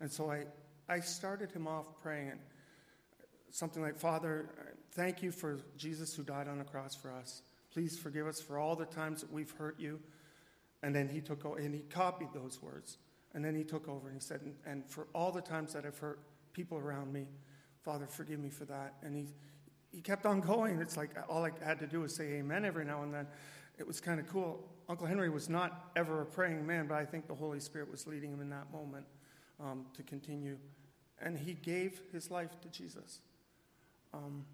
And 0.00 0.10
so 0.10 0.30
I, 0.30 0.44
I 0.88 1.00
started 1.00 1.50
him 1.50 1.66
off 1.66 1.86
praying 2.02 2.38
something 3.50 3.82
like, 3.82 3.98
Father, 3.98 4.50
thank 4.92 5.22
you 5.22 5.30
for 5.32 5.58
Jesus 5.76 6.14
who 6.14 6.22
died 6.22 6.48
on 6.48 6.58
the 6.58 6.64
cross 6.64 6.94
for 6.94 7.10
us. 7.10 7.42
Please 7.72 7.98
forgive 7.98 8.26
us 8.26 8.40
for 8.40 8.58
all 8.58 8.76
the 8.76 8.84
times 8.86 9.20
that 9.22 9.32
we've 9.32 9.50
hurt 9.52 9.78
you. 9.78 9.98
And 10.82 10.94
then 10.94 11.08
he 11.08 11.20
took 11.20 11.44
over, 11.44 11.58
and 11.58 11.74
he 11.74 11.80
copied 11.80 12.28
those 12.34 12.62
words. 12.62 12.98
And 13.34 13.44
then 13.44 13.54
he 13.54 13.64
took 13.64 13.88
over 13.88 14.08
and 14.08 14.16
he 14.16 14.20
said, 14.20 14.40
And 14.66 14.84
for 14.86 15.08
all 15.14 15.32
the 15.32 15.40
times 15.40 15.72
that 15.72 15.84
I've 15.84 15.98
hurt 15.98 16.20
people 16.56 16.78
around 16.78 17.12
me, 17.12 17.26
Father, 17.82 18.06
forgive 18.06 18.40
me 18.40 18.48
for 18.48 18.64
that. 18.64 18.94
And 19.02 19.14
he, 19.14 19.26
he 19.92 20.00
kept 20.00 20.24
on 20.24 20.40
going. 20.40 20.80
It's 20.80 20.96
like 20.96 21.10
all 21.28 21.44
I 21.44 21.50
had 21.62 21.78
to 21.80 21.86
do 21.86 22.00
was 22.00 22.14
say 22.14 22.24
amen 22.38 22.64
every 22.64 22.86
now 22.86 23.02
and 23.02 23.12
then. 23.12 23.26
It 23.78 23.86
was 23.86 24.00
kind 24.00 24.18
of 24.18 24.26
cool. 24.26 24.66
Uncle 24.88 25.06
Henry 25.06 25.28
was 25.28 25.50
not 25.50 25.90
ever 25.96 26.22
a 26.22 26.24
praying 26.24 26.66
man, 26.66 26.86
but 26.86 26.94
I 26.94 27.04
think 27.04 27.28
the 27.28 27.34
Holy 27.34 27.60
Spirit 27.60 27.90
was 27.90 28.06
leading 28.06 28.32
him 28.32 28.40
in 28.40 28.48
that 28.48 28.72
moment 28.72 29.04
um, 29.60 29.84
to 29.94 30.02
continue. 30.02 30.56
And 31.20 31.38
he 31.38 31.52
gave 31.52 32.00
his 32.10 32.30
life 32.30 32.58
to 32.62 32.68
Jesus. 32.68 33.20
Um, 34.14 34.46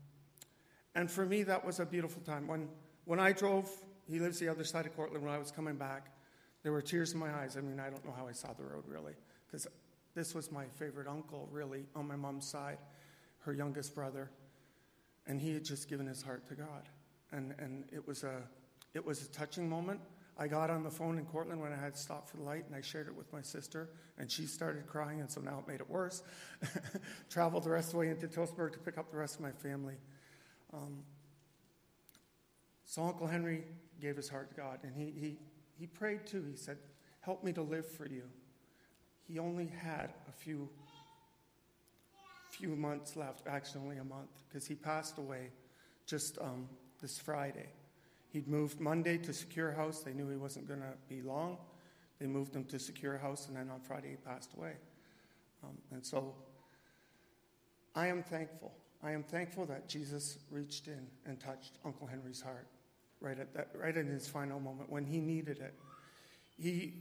and 0.96 1.08
for 1.08 1.24
me, 1.24 1.44
that 1.44 1.64
was 1.64 1.78
a 1.78 1.86
beautiful 1.86 2.20
time. 2.22 2.48
When, 2.48 2.68
when 3.04 3.20
I 3.20 3.30
drove, 3.32 3.70
he 4.08 4.18
lives 4.18 4.40
the 4.40 4.48
other 4.48 4.64
side 4.64 4.86
of 4.86 4.96
Courtland, 4.96 5.24
when 5.24 5.32
I 5.32 5.38
was 5.38 5.52
coming 5.52 5.76
back, 5.76 6.10
there 6.64 6.72
were 6.72 6.82
tears 6.82 7.12
in 7.12 7.20
my 7.20 7.32
eyes. 7.32 7.56
I 7.56 7.60
mean, 7.60 7.78
I 7.78 7.90
don't 7.90 8.04
know 8.04 8.14
how 8.16 8.26
I 8.26 8.32
saw 8.32 8.52
the 8.52 8.64
road 8.64 8.84
really, 8.88 9.14
because 9.46 9.68
this 10.14 10.34
was 10.34 10.52
my 10.52 10.66
favorite 10.66 11.08
uncle, 11.08 11.48
really, 11.50 11.86
on 11.94 12.06
my 12.06 12.16
mom's 12.16 12.46
side, 12.46 12.78
her 13.40 13.52
youngest 13.52 13.94
brother. 13.94 14.30
And 15.26 15.40
he 15.40 15.54
had 15.54 15.64
just 15.64 15.88
given 15.88 16.06
his 16.06 16.22
heart 16.22 16.46
to 16.48 16.54
God. 16.54 16.88
And, 17.30 17.54
and 17.58 17.84
it 17.92 18.06
was 18.06 18.24
a 18.24 18.42
it 18.94 19.04
was 19.04 19.22
a 19.22 19.28
touching 19.28 19.68
moment. 19.68 20.00
I 20.38 20.48
got 20.48 20.70
on 20.70 20.82
the 20.82 20.90
phone 20.90 21.18
in 21.18 21.26
Courtland 21.26 21.60
when 21.60 21.72
I 21.72 21.76
had 21.76 21.96
stopped 21.96 22.28
for 22.30 22.38
the 22.38 22.42
light, 22.42 22.64
and 22.66 22.74
I 22.74 22.80
shared 22.80 23.06
it 23.06 23.14
with 23.14 23.32
my 23.32 23.42
sister, 23.42 23.90
and 24.18 24.30
she 24.30 24.46
started 24.46 24.86
crying, 24.86 25.20
and 25.20 25.30
so 25.30 25.40
now 25.40 25.58
it 25.58 25.68
made 25.68 25.80
it 25.80 25.88
worse. 25.88 26.22
Traveled 27.30 27.64
the 27.64 27.70
rest 27.70 27.88
of 27.88 27.92
the 27.92 27.98
way 27.98 28.08
into 28.08 28.26
Tillsonburg 28.26 28.72
to 28.72 28.78
pick 28.78 28.98
up 28.98 29.10
the 29.10 29.16
rest 29.16 29.36
of 29.36 29.42
my 29.42 29.50
family. 29.50 29.94
Um, 30.72 31.02
so 32.84 33.02
Uncle 33.02 33.26
Henry 33.26 33.64
gave 34.00 34.16
his 34.16 34.28
heart 34.28 34.50
to 34.50 34.56
God, 34.56 34.80
and 34.82 34.94
he, 34.94 35.12
he, 35.18 35.38
he 35.78 35.86
prayed 35.86 36.26
too. 36.26 36.44
He 36.50 36.56
said, 36.56 36.78
Help 37.20 37.44
me 37.44 37.52
to 37.52 37.62
live 37.62 37.86
for 37.86 38.06
you. 38.06 38.24
He 39.28 39.38
only 39.38 39.66
had 39.66 40.12
a 40.28 40.32
few, 40.32 40.68
few 42.50 42.76
months 42.76 43.16
left, 43.16 43.46
actually, 43.46 43.82
only 43.82 43.98
a 43.98 44.04
month, 44.04 44.30
because 44.48 44.66
he 44.66 44.74
passed 44.74 45.18
away 45.18 45.50
just 46.06 46.38
um, 46.38 46.68
this 47.00 47.18
Friday. 47.18 47.68
He'd 48.32 48.48
moved 48.48 48.80
Monday 48.80 49.18
to 49.18 49.32
Secure 49.32 49.72
House. 49.72 50.00
They 50.00 50.12
knew 50.12 50.28
he 50.28 50.36
wasn't 50.36 50.66
going 50.66 50.80
to 50.80 50.94
be 51.08 51.22
long. 51.22 51.58
They 52.18 52.26
moved 52.26 52.54
him 52.54 52.64
to 52.66 52.78
Secure 52.78 53.18
House, 53.18 53.48
and 53.48 53.56
then 53.56 53.68
on 53.70 53.80
Friday 53.80 54.10
he 54.10 54.16
passed 54.16 54.54
away. 54.56 54.72
Um, 55.64 55.76
and 55.90 56.04
so 56.04 56.34
I 57.94 58.06
am 58.06 58.22
thankful. 58.22 58.72
I 59.02 59.12
am 59.12 59.22
thankful 59.22 59.66
that 59.66 59.88
Jesus 59.88 60.38
reached 60.50 60.86
in 60.86 61.06
and 61.26 61.38
touched 61.40 61.78
Uncle 61.84 62.06
Henry's 62.06 62.40
heart 62.40 62.66
right 63.20 63.38
at 63.38 63.52
that, 63.54 63.70
right 63.74 63.96
in 63.96 64.06
his 64.06 64.28
final 64.28 64.60
moment 64.60 64.90
when 64.90 65.04
he 65.04 65.20
needed 65.20 65.58
it. 65.58 65.74
He, 66.58 66.94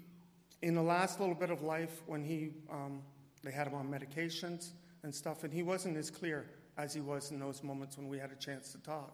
in 0.61 0.75
the 0.75 0.81
last 0.81 1.19
little 1.19 1.35
bit 1.35 1.49
of 1.49 1.61
life, 1.61 2.01
when 2.05 2.23
he, 2.23 2.51
um, 2.71 3.01
they 3.43 3.51
had 3.51 3.67
him 3.67 3.73
on 3.73 3.87
medications 3.87 4.71
and 5.03 5.13
stuff, 5.13 5.43
and 5.43 5.53
he 5.53 5.63
wasn't 5.63 5.97
as 5.97 6.09
clear 6.09 6.45
as 6.77 6.93
he 6.93 7.01
was 7.01 7.31
in 7.31 7.39
those 7.39 7.63
moments 7.63 7.97
when 7.97 8.07
we 8.07 8.17
had 8.17 8.31
a 8.31 8.35
chance 8.35 8.71
to 8.71 8.77
talk. 8.79 9.13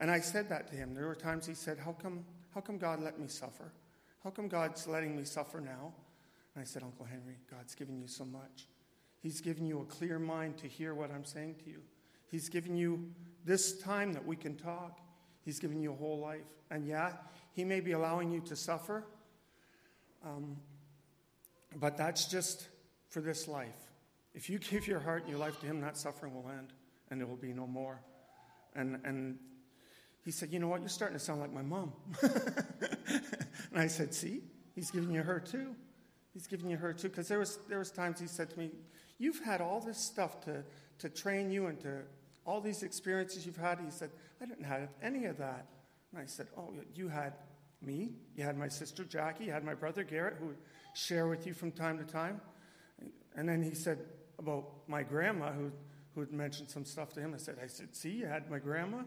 And 0.00 0.10
I 0.10 0.20
said 0.20 0.48
that 0.48 0.68
to 0.68 0.76
him. 0.76 0.94
There 0.94 1.06
were 1.06 1.14
times 1.14 1.46
he 1.46 1.54
said, 1.54 1.78
How 1.78 1.92
come, 1.92 2.24
how 2.54 2.60
come 2.60 2.78
God 2.78 3.00
let 3.02 3.18
me 3.18 3.28
suffer? 3.28 3.72
How 4.22 4.30
come 4.30 4.48
God's 4.48 4.86
letting 4.86 5.16
me 5.16 5.24
suffer 5.24 5.60
now? 5.60 5.92
And 6.54 6.62
I 6.62 6.64
said, 6.64 6.82
Uncle 6.82 7.04
Henry, 7.04 7.36
God's 7.50 7.74
given 7.74 7.98
you 8.00 8.06
so 8.06 8.24
much. 8.24 8.66
He's 9.18 9.40
given 9.40 9.66
you 9.66 9.80
a 9.80 9.84
clear 9.84 10.18
mind 10.18 10.58
to 10.58 10.66
hear 10.66 10.94
what 10.94 11.10
I'm 11.10 11.24
saying 11.24 11.56
to 11.64 11.70
you. 11.70 11.80
He's 12.30 12.48
given 12.48 12.76
you 12.76 13.10
this 13.44 13.78
time 13.80 14.12
that 14.12 14.24
we 14.24 14.36
can 14.36 14.56
talk. 14.56 15.00
He's 15.44 15.58
given 15.58 15.80
you 15.80 15.92
a 15.92 15.96
whole 15.96 16.18
life. 16.18 16.40
And 16.70 16.86
yeah, 16.86 17.12
He 17.52 17.64
may 17.64 17.80
be 17.80 17.92
allowing 17.92 18.30
you 18.30 18.40
to 18.40 18.56
suffer, 18.56 19.04
um, 20.24 20.56
but 21.76 21.96
that's 21.96 22.26
just 22.26 22.68
for 23.08 23.20
this 23.20 23.48
life. 23.48 23.90
If 24.34 24.48
you 24.48 24.58
give 24.58 24.86
your 24.86 25.00
heart 25.00 25.22
and 25.22 25.30
your 25.30 25.38
life 25.38 25.60
to 25.60 25.66
Him, 25.66 25.80
that 25.80 25.96
suffering 25.96 26.34
will 26.34 26.48
end 26.48 26.72
and 27.10 27.20
there 27.20 27.28
will 27.28 27.36
be 27.36 27.52
no 27.52 27.66
more. 27.66 28.00
And, 28.74 28.98
and 29.04 29.38
he 30.24 30.30
said, 30.30 30.50
You 30.50 30.58
know 30.58 30.68
what? 30.68 30.80
You're 30.80 30.88
starting 30.88 31.18
to 31.18 31.22
sound 31.22 31.40
like 31.40 31.52
my 31.52 31.62
mom. 31.62 31.92
and 32.22 33.76
I 33.76 33.86
said, 33.86 34.14
See, 34.14 34.40
He's 34.74 34.90
giving 34.90 35.10
you 35.12 35.22
her 35.22 35.38
too. 35.38 35.74
He's 36.32 36.46
giving 36.46 36.70
you 36.70 36.78
her 36.78 36.94
too. 36.94 37.10
Because 37.10 37.28
there 37.28 37.38
was, 37.38 37.58
there 37.68 37.78
was 37.78 37.90
times 37.90 38.18
He 38.18 38.26
said 38.26 38.50
to 38.50 38.58
me, 38.58 38.70
You've 39.18 39.40
had 39.40 39.60
all 39.60 39.80
this 39.80 39.98
stuff 39.98 40.40
to, 40.46 40.64
to 40.98 41.08
train 41.10 41.50
you 41.50 41.66
and 41.66 41.78
to 41.80 42.00
all 42.46 42.60
these 42.60 42.82
experiences 42.82 43.44
you've 43.44 43.56
had. 43.56 43.78
He 43.78 43.90
said, 43.90 44.10
I 44.40 44.46
didn't 44.46 44.64
have 44.64 44.88
any 45.02 45.26
of 45.26 45.36
that. 45.36 45.66
And 46.12 46.22
I 46.22 46.26
said, 46.26 46.46
Oh, 46.56 46.72
you 46.94 47.08
had 47.08 47.34
me. 47.84 48.10
You 48.36 48.44
had 48.44 48.56
my 48.56 48.68
sister 48.68 49.04
Jackie. 49.04 49.44
You 49.44 49.52
had 49.52 49.64
my 49.64 49.74
brother 49.74 50.04
Garrett, 50.04 50.36
who 50.38 50.46
would 50.46 50.58
share 50.94 51.28
with 51.28 51.46
you 51.46 51.54
from 51.54 51.72
time 51.72 51.98
to 51.98 52.04
time. 52.04 52.40
And 53.36 53.48
then 53.48 53.62
he 53.62 53.74
said 53.74 53.98
about 54.38 54.68
my 54.86 55.02
grandma, 55.02 55.52
who, 55.52 55.72
who 56.14 56.20
had 56.20 56.32
mentioned 56.32 56.70
some 56.70 56.84
stuff 56.84 57.12
to 57.14 57.20
him. 57.20 57.32
I 57.34 57.38
said, 57.38 57.56
I 57.62 57.66
said, 57.66 57.94
See, 57.94 58.10
you 58.10 58.26
had 58.26 58.50
my 58.50 58.58
grandma, 58.58 59.02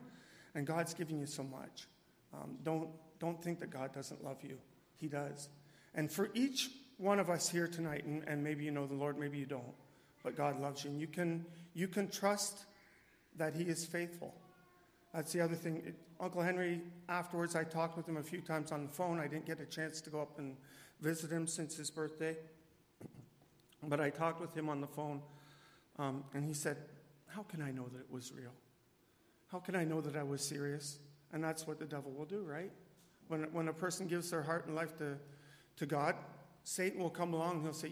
and 0.54 0.66
God's 0.66 0.94
giving 0.94 1.20
you 1.20 1.26
so 1.26 1.44
much. 1.44 1.88
Um, 2.34 2.58
don't, 2.64 2.90
don't 3.20 3.42
think 3.42 3.60
that 3.60 3.70
God 3.70 3.94
doesn't 3.94 4.24
love 4.24 4.38
you. 4.44 4.58
He 5.00 5.08
does. 5.08 5.50
And 5.94 6.12
for 6.12 6.30
each 6.34 6.70
one 6.98 7.20
of 7.20 7.30
us 7.30 7.50
here 7.50 7.68
tonight, 7.68 8.06
and, 8.06 8.24
and 8.28 8.44
maybe 8.44 8.64
you 8.64 8.72
know 8.72 8.88
the 8.88 8.96
Lord, 8.96 9.18
maybe 9.18 9.38
you 9.38 9.46
don't, 9.46 9.74
but 10.24 10.36
God 10.36 10.60
loves 10.60 10.84
you. 10.84 10.92
And 10.92 11.00
you 11.00 11.08
can, 11.08 11.46
you 11.74 11.88
can 11.88 12.10
trust 12.10 12.66
that 13.38 13.54
He 13.54 13.64
is 13.64 13.86
faithful. 13.86 14.34
That's 15.16 15.32
the 15.32 15.40
other 15.40 15.56
thing. 15.56 15.78
It, 15.78 15.96
Uncle 16.20 16.42
Henry, 16.42 16.82
afterwards, 17.08 17.56
I 17.56 17.64
talked 17.64 17.96
with 17.96 18.08
him 18.08 18.18
a 18.18 18.24
few 18.24 18.42
times 18.42 18.74
on 18.74 18.86
the 18.88 18.92
phone. 18.92 19.18
I 19.18 19.28
didn't 19.28 19.46
get 19.46 19.62
a 19.62 19.66
chance 19.66 20.02
to 20.02 20.10
go 20.10 20.22
up 20.22 20.38
and 20.40 20.58
visit 21.00 21.32
him 21.32 21.48
since 21.48 21.78
his 21.78 21.90
birthday. 21.90 22.36
But 23.88 24.02
I 24.02 24.10
talked 24.10 24.42
with 24.42 24.56
him 24.58 24.68
on 24.68 24.82
the 24.82 24.88
phone, 24.88 25.22
um, 26.00 26.24
and 26.34 26.44
he 26.44 26.54
said, 26.54 26.78
How 27.28 27.44
can 27.44 27.62
I 27.62 27.72
know 27.72 27.88
that 27.94 28.00
it 28.00 28.12
was 28.12 28.34
real? 28.34 28.52
How 29.48 29.60
can 29.60 29.76
I 29.76 29.84
know 29.84 30.02
that 30.02 30.16
I 30.16 30.24
was 30.24 30.42
serious? 30.42 30.98
And 31.32 31.44
that's 31.44 31.68
what 31.68 31.78
the 31.78 31.86
devil 31.86 32.12
will 32.12 32.26
do, 32.26 32.42
right? 32.42 32.72
When, 33.28 33.44
when 33.54 33.68
a 33.68 33.74
person 33.74 34.08
gives 34.08 34.32
their 34.32 34.42
heart 34.42 34.66
and 34.66 34.76
life 34.76 34.98
to, 34.98 35.18
to 35.78 35.86
God, 35.86 36.16
Satan 36.64 37.00
will 37.00 37.12
come 37.12 37.34
along 37.34 37.58
and 37.58 37.62
he'll 37.64 37.74
say, 37.74 37.92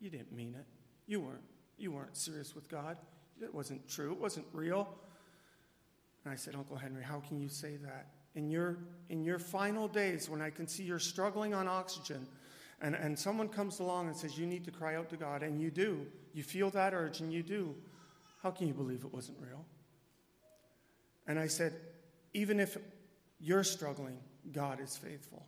You 0.00 0.10
didn't 0.10 0.32
mean 0.32 0.56
it. 0.58 0.66
You 1.06 1.20
weren't. 1.20 1.44
You 1.76 1.92
weren't 1.92 2.16
serious 2.16 2.54
with 2.54 2.68
God. 2.68 2.96
It 3.42 3.54
wasn't 3.54 3.86
true. 3.88 4.12
It 4.12 4.18
wasn't 4.18 4.46
real. 4.52 4.88
And 6.26 6.32
I 6.32 6.36
said, 6.36 6.56
Uncle 6.56 6.76
Henry, 6.76 7.04
how 7.04 7.20
can 7.20 7.40
you 7.40 7.48
say 7.48 7.76
that? 7.76 8.08
In 8.34 8.50
your, 8.50 8.78
in 9.10 9.22
your 9.22 9.38
final 9.38 9.86
days, 9.86 10.28
when 10.28 10.42
I 10.42 10.50
can 10.50 10.66
see 10.66 10.82
you're 10.82 10.98
struggling 10.98 11.54
on 11.54 11.68
oxygen, 11.68 12.26
and, 12.82 12.96
and 12.96 13.16
someone 13.16 13.48
comes 13.48 13.78
along 13.78 14.08
and 14.08 14.16
says, 14.16 14.36
You 14.36 14.44
need 14.44 14.64
to 14.64 14.72
cry 14.72 14.96
out 14.96 15.08
to 15.10 15.16
God, 15.16 15.44
and 15.44 15.60
you 15.60 15.70
do, 15.70 16.04
you 16.34 16.42
feel 16.42 16.68
that 16.70 16.94
urge, 16.94 17.20
and 17.20 17.32
you 17.32 17.44
do, 17.44 17.76
how 18.42 18.50
can 18.50 18.66
you 18.66 18.74
believe 18.74 19.04
it 19.04 19.14
wasn't 19.14 19.38
real? 19.40 19.64
And 21.28 21.38
I 21.38 21.46
said, 21.46 21.74
Even 22.34 22.58
if 22.58 22.76
you're 23.38 23.62
struggling, 23.62 24.18
God 24.50 24.80
is 24.80 24.96
faithful. 24.96 25.46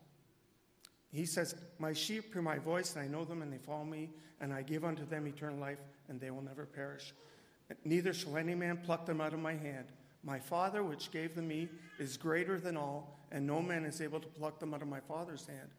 He 1.10 1.26
says, 1.26 1.56
My 1.80 1.92
sheep 1.92 2.32
hear 2.32 2.40
my 2.40 2.58
voice, 2.58 2.94
and 2.94 3.04
I 3.04 3.08
know 3.08 3.24
them, 3.24 3.42
and 3.42 3.52
they 3.52 3.58
follow 3.58 3.84
me, 3.84 4.10
and 4.40 4.52
I 4.52 4.62
give 4.62 4.84
unto 4.84 5.04
them 5.04 5.26
eternal 5.26 5.58
life, 5.58 5.80
and 6.08 6.20
they 6.20 6.30
will 6.30 6.42
never 6.42 6.66
perish. 6.66 7.12
Neither 7.84 8.12
shall 8.12 8.36
any 8.36 8.54
man 8.54 8.76
pluck 8.76 9.06
them 9.06 9.20
out 9.20 9.34
of 9.34 9.40
my 9.40 9.54
hand. 9.54 9.88
My 10.28 10.38
Father, 10.38 10.84
which 10.84 11.10
gave 11.10 11.34
them 11.34 11.48
me, 11.48 11.70
is 11.98 12.18
greater 12.18 12.60
than 12.60 12.76
all, 12.76 13.18
and 13.32 13.46
no 13.46 13.62
man 13.62 13.86
is 13.86 14.02
able 14.02 14.20
to 14.20 14.28
pluck 14.28 14.60
them 14.60 14.74
out 14.74 14.82
of 14.82 14.88
my 14.88 15.00
Father's 15.00 15.46
hand. 15.46 15.70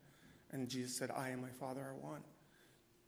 And 0.52 0.68
Jesus 0.68 0.98
said, 0.98 1.12
I 1.16 1.30
and 1.30 1.40
my 1.40 1.52
Father 1.52 1.82
are 1.82 1.94
one. 2.02 2.22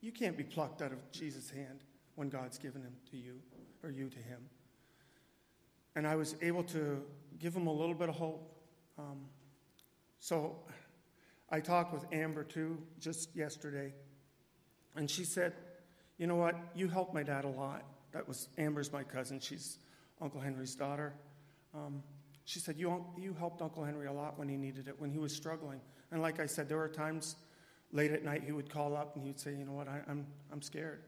You 0.02 0.12
can't 0.12 0.38
be 0.38 0.44
plucked 0.44 0.84
out 0.84 0.92
of 0.92 1.00
Jesus' 1.12 1.50
hand 1.50 1.80
when 2.14 2.30
God's 2.30 2.60
given 2.60 2.84
him 2.84 2.94
to 3.10 3.18
you, 3.18 3.40
or 3.82 3.90
you 3.90 4.08
to 4.08 4.20
him. 4.20 4.38
And 5.96 6.06
I 6.06 6.16
was 6.16 6.36
able 6.44 6.64
to 6.66 7.02
give 7.40 7.56
him 7.56 7.66
a 7.66 7.74
little 7.74 7.96
bit 7.96 8.10
of 8.10 8.16
hope. 8.16 8.56
Um, 9.00 9.22
so 10.20 10.58
I 11.50 11.60
talked 11.60 11.92
with 11.92 12.06
Amber 12.12 12.44
too 12.44 12.78
just 13.00 13.36
yesterday, 13.36 13.94
and 14.96 15.10
she 15.10 15.24
said, 15.24 15.54
You 16.20 16.28
know 16.28 16.36
what? 16.36 16.56
You 16.76 16.88
helped 16.88 17.16
my 17.16 17.24
dad 17.24 17.46
a 17.46 17.50
lot. 17.50 17.84
That 18.12 18.28
was 18.28 18.48
Amber's 18.60 18.94
my 18.94 19.02
cousin. 19.02 19.40
She's 19.40 19.80
Uncle 20.22 20.40
Henry's 20.40 20.76
daughter. 20.76 21.16
Um, 21.74 22.04
she 22.46 22.60
said, 22.60 22.78
you, 22.78 23.06
you 23.18 23.34
helped 23.34 23.62
Uncle 23.62 23.84
Henry 23.84 24.08
a 24.08 24.12
lot 24.12 24.38
when 24.38 24.50
he 24.50 24.58
needed 24.58 24.88
it, 24.88 25.00
when 25.00 25.10
he 25.10 25.20
was 25.20 25.34
struggling. 25.34 25.80
And 26.12 26.22
like 26.22 26.40
I 26.40 26.46
said, 26.46 26.68
there 26.68 26.78
were 26.78 26.90
times 26.90 27.36
late 27.92 28.12
at 28.12 28.24
night 28.24 28.44
he 28.44 28.52
would 28.52 28.70
call 28.70 28.96
up 28.96 29.16
and 29.16 29.24
he 29.24 29.30
would 29.30 29.40
say, 29.40 29.52
You 29.52 29.66
know 29.66 29.74
what, 29.74 29.88
I, 29.88 29.98
am 29.98 30.04
I'm, 30.10 30.28
I'm 30.52 30.62
scared. 30.62 31.04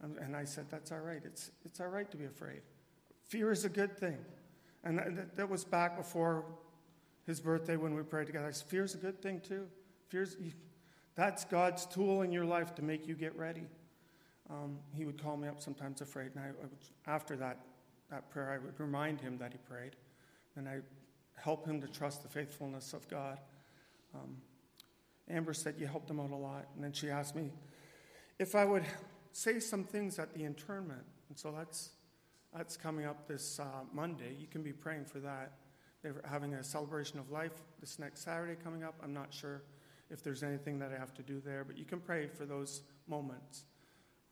and 0.00 0.34
I 0.34 0.44
said, 0.44 0.66
That's 0.70 0.90
all 0.92 1.00
right. 1.00 1.22
It's, 1.24 1.50
it's 1.64 1.80
all 1.80 1.88
right 1.88 2.10
to 2.10 2.16
be 2.16 2.24
afraid. 2.24 2.62
Fear 3.28 3.52
is 3.52 3.64
a 3.64 3.68
good 3.68 3.96
thing. 3.96 4.18
And 4.82 4.98
that, 4.98 5.36
that 5.36 5.48
was 5.48 5.64
back 5.64 5.96
before 5.96 6.44
his 7.26 7.40
birthday 7.40 7.76
when 7.76 7.94
we 7.94 8.02
prayed 8.02 8.26
together. 8.26 8.48
I 8.48 8.52
said, 8.52 8.68
Fear 8.68 8.84
is 8.84 8.94
a 8.94 8.98
good 8.98 9.22
thing 9.22 9.40
too. 9.40 9.66
Fear's, 10.08 10.36
that's 11.14 11.44
God's 11.44 11.86
tool 11.86 12.22
in 12.22 12.32
your 12.32 12.44
life 12.44 12.74
to 12.76 12.82
make 12.82 13.06
you 13.06 13.14
get 13.14 13.36
ready. 13.36 13.64
Um, 14.48 14.78
he 14.92 15.04
would 15.04 15.22
call 15.22 15.36
me 15.36 15.46
up 15.46 15.60
sometimes 15.60 16.00
afraid, 16.00 16.32
and 16.34 16.44
I, 16.44 17.10
after 17.10 17.36
that, 17.36 17.58
that 18.10 18.30
prayer, 18.30 18.50
I 18.50 18.64
would 18.64 18.78
remind 18.78 19.20
him 19.20 19.38
that 19.38 19.52
he 19.52 19.58
prayed, 19.58 19.96
and 20.56 20.68
I 20.68 20.80
help 21.36 21.66
him 21.66 21.80
to 21.80 21.88
trust 21.88 22.22
the 22.22 22.28
faithfulness 22.28 22.92
of 22.92 23.08
God. 23.08 23.38
Um, 24.14 24.36
Amber 25.28 25.54
said, 25.54 25.76
You 25.78 25.86
helped 25.86 26.10
him 26.10 26.20
out 26.20 26.30
a 26.30 26.36
lot. 26.36 26.66
And 26.74 26.84
then 26.84 26.92
she 26.92 27.08
asked 27.08 27.34
me 27.34 27.52
if 28.38 28.54
I 28.54 28.64
would 28.64 28.84
say 29.32 29.60
some 29.60 29.84
things 29.84 30.18
at 30.18 30.34
the 30.34 30.44
internment. 30.44 31.04
And 31.28 31.38
so 31.38 31.54
that's, 31.56 31.90
that's 32.54 32.76
coming 32.76 33.06
up 33.06 33.28
this 33.28 33.60
uh, 33.60 33.64
Monday. 33.92 34.36
You 34.38 34.46
can 34.46 34.62
be 34.62 34.72
praying 34.72 35.04
for 35.04 35.20
that. 35.20 35.52
They're 36.02 36.22
having 36.28 36.54
a 36.54 36.64
celebration 36.64 37.18
of 37.18 37.30
life 37.30 37.52
this 37.80 37.98
next 37.98 38.24
Saturday 38.24 38.56
coming 38.62 38.82
up. 38.82 38.94
I'm 39.02 39.12
not 39.12 39.32
sure 39.32 39.62
if 40.10 40.22
there's 40.22 40.42
anything 40.42 40.78
that 40.80 40.90
I 40.92 40.98
have 40.98 41.14
to 41.14 41.22
do 41.22 41.40
there, 41.44 41.62
but 41.64 41.78
you 41.78 41.84
can 41.84 42.00
pray 42.00 42.26
for 42.26 42.46
those 42.46 42.82
moments. 43.06 43.64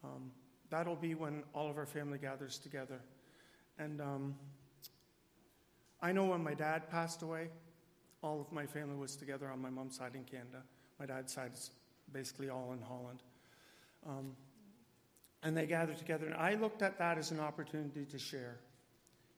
Um, 0.03 0.33
that'll 0.71 0.97
be 0.97 1.15
when 1.15 1.45
all 1.55 1.71
of 1.71 1.77
our 1.77 1.87
family 1.87 2.19
gathers 2.19 2.59
together. 2.59 3.01
And 3.79 4.01
um, 4.01 4.35
I 6.01 6.13
know 6.13 6.25
when 6.25 6.43
my 6.43 6.55
dad 6.55 6.91
passed 6.91 7.23
away, 7.23 7.49
all 8.23 8.41
of 8.41 8.51
my 8.53 8.67
family 8.67 8.97
was 8.97 9.17
together 9.17 9.49
on 9.49 9.61
my 9.61 9.71
mom's 9.71 9.97
side 9.97 10.15
in 10.15 10.25
Canada. 10.25 10.63
My 10.99 11.07
dad's 11.07 11.33
side 11.33 11.53
is 11.55 11.71
basically 12.13 12.51
all 12.51 12.73
in 12.73 12.83
Holland. 12.83 13.23
Um, 14.07 14.33
and 15.43 15.57
they 15.57 15.67
gathered 15.67 15.99
together, 15.99 16.27
and 16.27 16.35
I 16.35 16.55
looked 16.55 16.83
at 16.83 16.99
that 16.99 17.17
as 17.17 17.31
an 17.31 17.39
opportunity 17.39 18.05
to 18.07 18.19
share. 18.19 18.59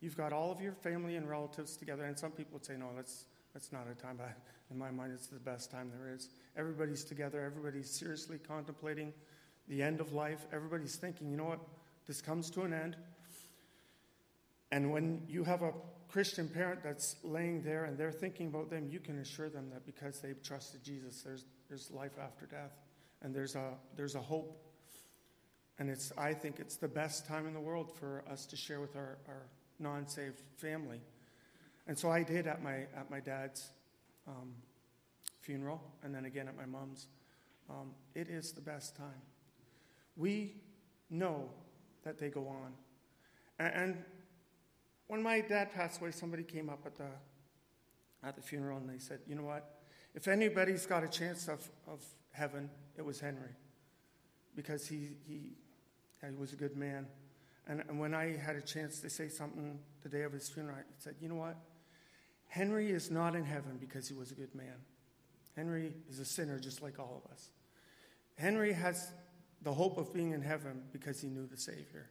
You've 0.00 0.16
got 0.16 0.32
all 0.32 0.50
of 0.50 0.60
your 0.62 0.72
family 0.72 1.16
and 1.16 1.28
relatives 1.28 1.76
together, 1.76 2.04
and 2.04 2.18
some 2.18 2.30
people 2.30 2.54
would 2.54 2.64
say, 2.64 2.76
no, 2.78 2.86
that's, 2.96 3.26
that's 3.52 3.70
not 3.70 3.86
a 3.90 3.94
time, 3.94 4.16
but 4.18 4.32
in 4.70 4.78
my 4.78 4.90
mind, 4.90 5.12
it's 5.12 5.26
the 5.26 5.38
best 5.38 5.70
time 5.70 5.90
there 5.90 6.14
is. 6.14 6.30
Everybody's 6.56 7.04
together, 7.04 7.44
everybody's 7.44 7.90
seriously 7.90 8.38
contemplating 8.38 9.12
the 9.68 9.82
end 9.82 10.00
of 10.00 10.12
life. 10.12 10.46
Everybody's 10.52 10.96
thinking, 10.96 11.30
you 11.30 11.36
know 11.36 11.44
what? 11.44 11.60
This 12.06 12.22
comes 12.22 12.50
to 12.50 12.62
an 12.62 12.72
end. 12.72 12.96
And 14.72 14.92
when 14.92 15.22
you 15.28 15.44
have 15.44 15.62
a 15.62 15.72
Christian 16.08 16.48
parent 16.48 16.82
that's 16.82 17.16
laying 17.22 17.62
there 17.62 17.84
and 17.84 17.96
they're 17.96 18.12
thinking 18.12 18.48
about 18.48 18.70
them, 18.70 18.88
you 18.88 19.00
can 19.00 19.18
assure 19.18 19.48
them 19.48 19.70
that 19.70 19.86
because 19.86 20.20
they've 20.20 20.42
trusted 20.42 20.82
Jesus, 20.82 21.22
there's, 21.22 21.44
there's 21.68 21.90
life 21.90 22.18
after 22.20 22.46
death. 22.46 22.72
And 23.22 23.34
there's 23.34 23.54
a, 23.54 23.74
there's 23.96 24.14
a 24.14 24.20
hope. 24.20 24.60
And 25.78 25.88
it's, 25.88 26.12
I 26.16 26.34
think 26.34 26.58
it's 26.58 26.76
the 26.76 26.88
best 26.88 27.26
time 27.26 27.46
in 27.46 27.54
the 27.54 27.60
world 27.60 27.90
for 27.98 28.24
us 28.30 28.46
to 28.46 28.56
share 28.56 28.80
with 28.80 28.96
our, 28.96 29.18
our 29.28 29.46
non 29.78 30.08
saved 30.08 30.42
family. 30.56 31.00
And 31.86 31.98
so 31.98 32.10
I 32.10 32.22
did 32.22 32.46
at 32.46 32.62
my, 32.62 32.86
at 32.96 33.10
my 33.10 33.20
dad's 33.20 33.70
um, 34.26 34.54
funeral 35.40 35.82
and 36.02 36.14
then 36.14 36.24
again 36.24 36.48
at 36.48 36.56
my 36.56 36.66
mom's. 36.66 37.06
Um, 37.68 37.92
it 38.14 38.28
is 38.28 38.52
the 38.52 38.60
best 38.60 38.96
time. 38.96 39.22
We 40.16 40.54
know 41.08 41.48
that 42.04 42.18
they 42.18 42.28
go 42.28 42.48
on. 42.48 42.72
And, 43.58 43.74
and 43.74 44.04
when 45.10 45.24
my 45.24 45.40
dad 45.40 45.72
passed 45.74 46.00
away, 46.00 46.12
somebody 46.12 46.44
came 46.44 46.70
up 46.70 46.82
at 46.86 46.94
the, 46.94 47.08
at 48.22 48.36
the 48.36 48.42
funeral 48.42 48.78
and 48.78 48.88
they 48.88 48.98
said, 48.98 49.18
You 49.26 49.34
know 49.34 49.42
what? 49.42 49.80
If 50.14 50.28
anybody's 50.28 50.86
got 50.86 51.02
a 51.02 51.08
chance 51.08 51.48
of, 51.48 51.68
of 51.88 52.00
heaven, 52.30 52.70
it 52.96 53.04
was 53.04 53.18
Henry 53.18 53.50
because 54.54 54.86
he, 54.86 55.16
he, 55.26 55.56
he 56.22 56.36
was 56.36 56.52
a 56.52 56.56
good 56.56 56.76
man. 56.76 57.08
And, 57.66 57.82
and 57.88 57.98
when 57.98 58.14
I 58.14 58.36
had 58.36 58.54
a 58.54 58.60
chance 58.60 59.00
to 59.00 59.10
say 59.10 59.28
something 59.28 59.80
the 60.04 60.08
day 60.08 60.22
of 60.22 60.32
his 60.32 60.48
funeral, 60.48 60.76
I 60.78 60.82
said, 60.98 61.16
You 61.20 61.28
know 61.28 61.34
what? 61.34 61.56
Henry 62.46 62.92
is 62.92 63.10
not 63.10 63.34
in 63.34 63.44
heaven 63.44 63.78
because 63.80 64.06
he 64.06 64.14
was 64.14 64.30
a 64.30 64.34
good 64.34 64.54
man. 64.54 64.76
Henry 65.56 65.92
is 66.08 66.20
a 66.20 66.24
sinner 66.24 66.60
just 66.60 66.82
like 66.82 67.00
all 67.00 67.20
of 67.24 67.32
us. 67.32 67.50
Henry 68.36 68.72
has 68.72 69.10
the 69.62 69.72
hope 69.72 69.98
of 69.98 70.14
being 70.14 70.30
in 70.30 70.40
heaven 70.40 70.82
because 70.92 71.20
he 71.20 71.26
knew 71.26 71.48
the 71.48 71.56
Savior 71.56 72.10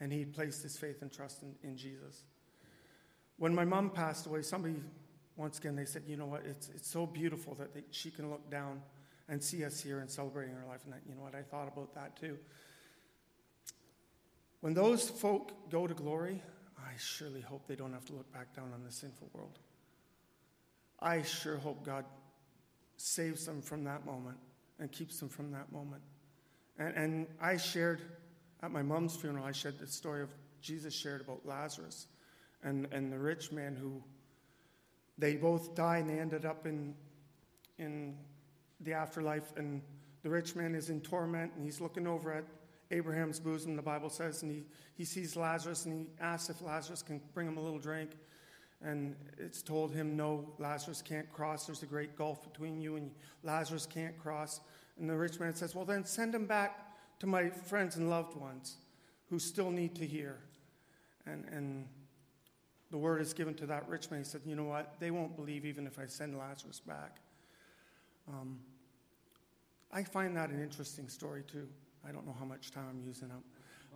and 0.00 0.10
he 0.10 0.24
placed 0.24 0.62
his 0.62 0.78
faith 0.78 1.02
and 1.02 1.12
trust 1.12 1.42
in, 1.42 1.54
in 1.62 1.76
Jesus. 1.76 2.24
When 3.38 3.54
my 3.54 3.64
mom 3.64 3.90
passed 3.90 4.26
away, 4.26 4.42
somebody, 4.42 4.74
once 5.36 5.58
again, 5.58 5.76
they 5.76 5.84
said, 5.84 6.02
you 6.06 6.16
know 6.16 6.26
what, 6.26 6.44
it's, 6.44 6.68
it's 6.74 6.90
so 6.90 7.06
beautiful 7.06 7.54
that 7.54 7.72
they, 7.72 7.82
she 7.90 8.10
can 8.10 8.30
look 8.30 8.50
down 8.50 8.82
and 9.28 9.42
see 9.42 9.64
us 9.64 9.80
here 9.80 10.00
and 10.00 10.10
celebrating 10.10 10.54
her 10.54 10.64
life. 10.68 10.80
And 10.84 10.94
I, 10.94 10.98
you 11.08 11.14
know 11.14 11.22
what, 11.22 11.34
I 11.34 11.42
thought 11.42 11.68
about 11.68 11.94
that 11.94 12.16
too. 12.16 12.36
When 14.60 14.74
those 14.74 15.08
folk 15.08 15.70
go 15.70 15.86
to 15.86 15.94
glory, 15.94 16.42
I 16.76 16.90
surely 16.98 17.40
hope 17.40 17.66
they 17.68 17.76
don't 17.76 17.92
have 17.92 18.04
to 18.06 18.12
look 18.12 18.32
back 18.32 18.54
down 18.54 18.72
on 18.74 18.82
the 18.84 18.90
sinful 18.90 19.30
world. 19.32 19.58
I 21.00 21.22
sure 21.22 21.58
hope 21.58 21.84
God 21.84 22.04
saves 22.96 23.46
them 23.46 23.62
from 23.62 23.84
that 23.84 24.04
moment 24.04 24.38
and 24.80 24.90
keeps 24.90 25.20
them 25.20 25.28
from 25.28 25.52
that 25.52 25.70
moment. 25.70 26.02
And, 26.78 26.94
and 26.96 27.26
I 27.40 27.56
shared 27.56 28.02
at 28.62 28.72
my 28.72 28.82
mom's 28.82 29.14
funeral, 29.14 29.44
I 29.44 29.52
shared 29.52 29.78
the 29.78 29.86
story 29.86 30.22
of 30.22 30.30
Jesus 30.60 30.92
shared 30.92 31.20
about 31.20 31.46
Lazarus 31.46 32.08
and, 32.62 32.88
and 32.92 33.12
the 33.12 33.18
rich 33.18 33.52
man 33.52 33.76
who 33.76 34.02
they 35.16 35.36
both 35.36 35.74
die 35.74 35.98
and 35.98 36.08
they 36.08 36.18
ended 36.18 36.44
up 36.44 36.66
in, 36.66 36.94
in 37.78 38.16
the 38.80 38.92
afterlife. 38.92 39.52
And 39.56 39.82
the 40.22 40.30
rich 40.30 40.54
man 40.54 40.74
is 40.74 40.90
in 40.90 41.00
torment 41.00 41.52
and 41.56 41.64
he's 41.64 41.80
looking 41.80 42.06
over 42.06 42.32
at 42.32 42.44
Abraham's 42.90 43.38
bosom, 43.38 43.76
the 43.76 43.82
Bible 43.82 44.08
says, 44.08 44.42
and 44.42 44.50
he, 44.50 44.64
he 44.94 45.04
sees 45.04 45.36
Lazarus 45.36 45.84
and 45.84 45.94
he 45.94 46.06
asks 46.20 46.48
if 46.48 46.62
Lazarus 46.62 47.02
can 47.02 47.20
bring 47.34 47.46
him 47.46 47.58
a 47.58 47.60
little 47.60 47.78
drink. 47.78 48.12
And 48.80 49.16
it's 49.36 49.60
told 49.60 49.92
him, 49.92 50.16
no, 50.16 50.54
Lazarus 50.58 51.02
can't 51.02 51.30
cross. 51.32 51.66
There's 51.66 51.82
a 51.82 51.86
great 51.86 52.16
gulf 52.16 52.42
between 52.44 52.80
you 52.80 52.96
and 52.96 53.10
Lazarus 53.42 53.86
can't 53.86 54.16
cross. 54.18 54.60
And 54.98 55.10
the 55.10 55.16
rich 55.16 55.38
man 55.40 55.54
says, 55.54 55.74
well, 55.74 55.84
then 55.84 56.04
send 56.04 56.34
him 56.34 56.46
back 56.46 56.96
to 57.18 57.26
my 57.26 57.50
friends 57.50 57.96
and 57.96 58.08
loved 58.08 58.36
ones 58.36 58.76
who 59.28 59.38
still 59.38 59.70
need 59.70 59.94
to 59.96 60.06
hear. 60.06 60.38
And, 61.26 61.44
and 61.46 61.88
the 62.90 62.98
word 62.98 63.20
is 63.20 63.34
given 63.34 63.54
to 63.54 63.66
that 63.66 63.88
rich 63.88 64.10
man. 64.10 64.20
He 64.20 64.24
said, 64.24 64.42
you 64.46 64.56
know 64.56 64.64
what? 64.64 64.94
They 64.98 65.10
won't 65.10 65.36
believe 65.36 65.64
even 65.66 65.86
if 65.86 65.98
I 65.98 66.06
send 66.06 66.38
Lazarus 66.38 66.80
back. 66.80 67.18
Um, 68.28 68.58
I 69.92 70.02
find 70.02 70.36
that 70.36 70.50
an 70.50 70.62
interesting 70.62 71.08
story, 71.08 71.42
too. 71.46 71.68
I 72.06 72.12
don't 72.12 72.26
know 72.26 72.36
how 72.38 72.44
much 72.44 72.70
time 72.70 72.84
I'm 72.90 73.02
using 73.06 73.30
up. 73.30 73.42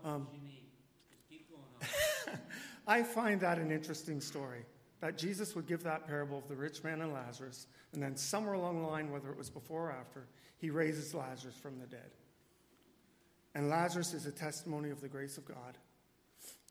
Um, 0.04 0.26
I 2.86 3.02
find 3.02 3.40
that 3.40 3.58
an 3.58 3.70
interesting 3.70 4.20
story 4.20 4.64
that 5.00 5.18
Jesus 5.18 5.54
would 5.54 5.66
give 5.66 5.82
that 5.82 6.06
parable 6.06 6.38
of 6.38 6.48
the 6.48 6.54
rich 6.54 6.84
man 6.84 7.00
and 7.00 7.12
Lazarus, 7.12 7.66
and 7.92 8.02
then 8.02 8.16
somewhere 8.16 8.54
along 8.54 8.82
the 8.82 8.88
line, 8.88 9.10
whether 9.10 9.30
it 9.30 9.36
was 9.36 9.50
before 9.50 9.90
or 9.90 9.92
after, 9.92 10.28
he 10.58 10.70
raises 10.70 11.12
Lazarus 11.12 11.56
from 11.56 11.78
the 11.78 11.86
dead. 11.86 12.10
And 13.54 13.68
Lazarus 13.68 14.14
is 14.14 14.26
a 14.26 14.32
testimony 14.32 14.90
of 14.90 15.00
the 15.00 15.08
grace 15.08 15.36
of 15.36 15.44
God 15.44 15.76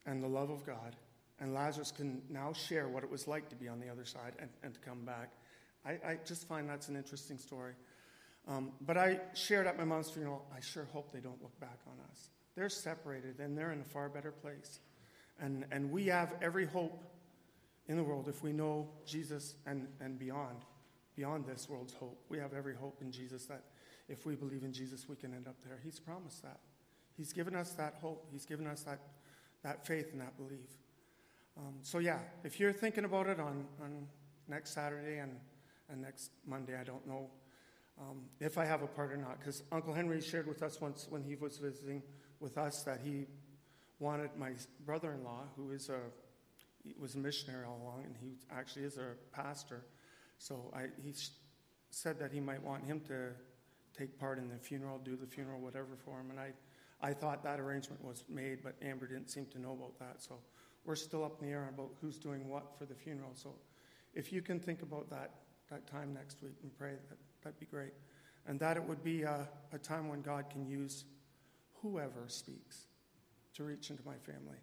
and 0.06 0.24
the 0.24 0.28
love 0.28 0.50
of 0.50 0.66
God. 0.66 0.96
And 1.42 1.56
Lazarus 1.56 1.92
can 1.92 2.22
now 2.30 2.54
share 2.54 2.88
what 2.88 3.04
it 3.04 3.10
was 3.10 3.28
like 3.28 3.50
to 3.50 3.56
be 3.56 3.68
on 3.68 3.80
the 3.80 3.90
other 3.90 4.06
side 4.06 4.34
and, 4.40 4.50
and 4.64 4.74
to 4.76 4.80
come 4.80 5.04
back. 5.04 5.34
I, 5.84 5.92
I 5.92 6.20
just 6.24 6.48
find 6.48 6.70
that's 6.70 6.88
an 6.88 6.96
interesting 6.96 7.40
story. 7.40 7.74
Um, 8.48 8.72
but 8.82 8.96
I 8.96 9.20
shared 9.34 9.66
at 9.66 9.78
my 9.78 9.84
mom's 9.84 10.10
funeral, 10.10 10.46
I 10.56 10.60
sure 10.60 10.88
hope 10.94 11.12
they 11.12 11.20
don't 11.20 11.42
look 11.42 11.60
back 11.60 11.80
on 11.88 11.94
us. 12.12 12.30
They're 12.56 12.70
separated 12.70 13.40
and 13.40 13.58
they're 13.58 13.72
in 13.72 13.82
a 13.82 13.86
far 13.86 14.08
better 14.08 14.32
place. 14.32 14.80
And, 15.40 15.66
and 15.72 15.92
we 15.92 16.06
have 16.06 16.36
every 16.44 16.66
hope 16.66 17.04
in 17.88 17.98
the 17.98 18.04
world 18.04 18.28
if 18.28 18.44
we 18.44 18.54
know 18.54 18.88
Jesus 19.06 19.56
and, 19.66 19.88
and 20.00 20.20
beyond, 20.20 20.58
beyond 21.16 21.48
this 21.48 21.68
world's 21.68 21.94
hope. 21.94 22.24
We 22.30 22.38
have 22.38 22.54
every 22.54 22.76
hope 22.76 23.02
in 23.02 23.12
Jesus 23.12 23.46
that 23.48 23.64
if 24.08 24.28
we 24.28 24.36
believe 24.36 24.64
in 24.64 24.74
Jesus, 24.74 25.10
we 25.10 25.16
can 25.16 25.34
end 25.34 25.48
up 25.48 25.56
there. 25.66 25.80
He's 25.84 26.00
promised 26.00 26.44
that. 26.44 26.60
He's 27.18 27.34
given 27.34 27.56
us 27.56 27.72
that 27.74 27.96
hope. 28.00 28.28
He's 28.32 28.46
given 28.46 28.68
us 28.68 28.84
that, 28.84 29.00
that 29.64 29.88
faith 29.88 30.10
and 30.12 30.22
that 30.22 30.38
belief. 30.38 30.70
Um, 31.58 31.76
so, 31.82 32.00
yeah, 32.00 32.20
if 32.44 32.60
you're 32.60 32.74
thinking 32.74 33.06
about 33.06 33.28
it 33.28 33.40
on, 33.40 33.66
on 33.82 34.08
next 34.48 34.74
Saturday 34.74 35.20
and, 35.20 35.36
and 35.90 36.02
next 36.02 36.32
Monday, 36.46 36.78
I 36.80 36.84
don't 36.84 37.06
know 37.08 37.30
um, 38.00 38.22
if 38.40 38.58
I 38.58 38.66
have 38.66 38.82
a 38.82 38.88
part 38.88 39.12
or 39.12 39.18
not, 39.18 39.40
because 39.40 39.64
Uncle 39.72 39.94
Henry 39.94 40.22
shared 40.22 40.48
with 40.48 40.64
us 40.64 40.82
once 40.82 41.08
when 41.10 41.24
he 41.24 41.36
was 41.36 41.58
visiting 41.58 42.02
with 42.40 42.58
us 42.58 42.84
that 42.84 43.00
he 43.04 43.28
wanted 44.00 44.32
my 44.38 44.54
brother-in-law, 44.86 45.44
who 45.56 45.72
is 45.72 45.90
a 45.90 46.00
was 47.00 47.14
a 47.14 47.20
missionary 47.20 47.66
all 47.66 47.80
along, 47.84 48.04
and 48.06 48.16
he 48.20 48.32
actually 48.52 48.86
is 48.86 48.98
a 48.98 49.14
pastor. 49.32 49.86
So 50.40 50.74
I, 50.76 50.86
he 51.04 51.14
said 51.92 52.18
that 52.20 52.32
he 52.32 52.40
might 52.40 52.64
want 52.64 52.84
him 52.84 53.02
to 53.02 53.30
take 53.96 54.18
part 54.18 54.40
in 54.40 54.50
the 54.50 54.58
funeral, 54.58 54.98
do 54.98 55.16
the 55.16 55.28
funeral, 55.28 55.60
whatever 55.60 55.96
for 56.04 56.20
him. 56.20 56.32
And 56.32 56.40
I, 56.40 56.54
I 57.00 57.14
thought 57.14 57.44
that 57.44 57.60
arrangement 57.60 58.04
was 58.04 58.24
made, 58.28 58.64
but 58.64 58.76
Amber 58.82 59.06
didn't 59.06 59.30
seem 59.30 59.46
to 59.48 59.62
know 59.62 59.74
about 59.74 60.00
that. 60.00 60.24
So 60.24 60.40
we're 60.86 60.96
still 60.96 61.24
up 61.24 61.42
in 61.42 61.48
the 61.48 61.54
air 61.54 61.70
about 61.74 61.92
who's 62.02 62.18
doing 62.18 62.48
what 62.48 62.78
for 62.78 62.86
the 62.86 62.96
funeral. 62.96 63.32
So 63.34 63.54
if 64.14 64.32
you 64.34 64.42
can 64.42 64.60
think 64.60 64.82
about 64.82 65.10
that, 65.10 65.32
that 65.70 65.88
time 65.88 66.14
next 66.14 66.42
week 66.42 66.56
and 66.64 66.76
pray, 66.78 66.94
that, 67.10 67.18
that'd 67.44 67.60
be 67.60 67.66
great. 67.66 67.94
And 68.48 68.60
that 68.60 68.78
it 68.78 68.84
would 68.84 69.04
be 69.04 69.24
a, 69.24 69.48
a 69.72 69.78
time 69.78 70.10
when 70.10 70.22
God 70.22 70.50
can 70.50 70.66
use 70.66 71.06
whoever 71.82 72.26
speaks 72.28 72.88
to 73.54 73.64
reach 73.64 73.90
into 73.90 74.04
my 74.06 74.16
family. 74.16 74.58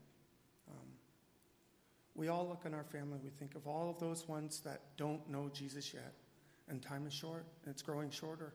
Um, 0.69 0.89
we 2.15 2.29
all 2.29 2.49
look 2.49 2.63
in 2.65 2.75
our 2.75 2.85
family, 2.85 3.19
we 3.23 3.31
think 3.31 3.55
of 3.55 3.67
all 3.67 3.91
of 3.91 3.99
those 4.01 4.27
ones 4.27 4.61
that 4.61 4.81
don't 4.97 5.29
know 5.29 5.49
Jesus 5.53 5.95
yet. 5.95 6.15
And 6.69 6.83
time 6.83 7.07
is 7.07 7.15
short, 7.15 7.47
and 7.65 7.73
it's 7.73 7.81
growing 7.81 8.11
shorter. 8.11 8.53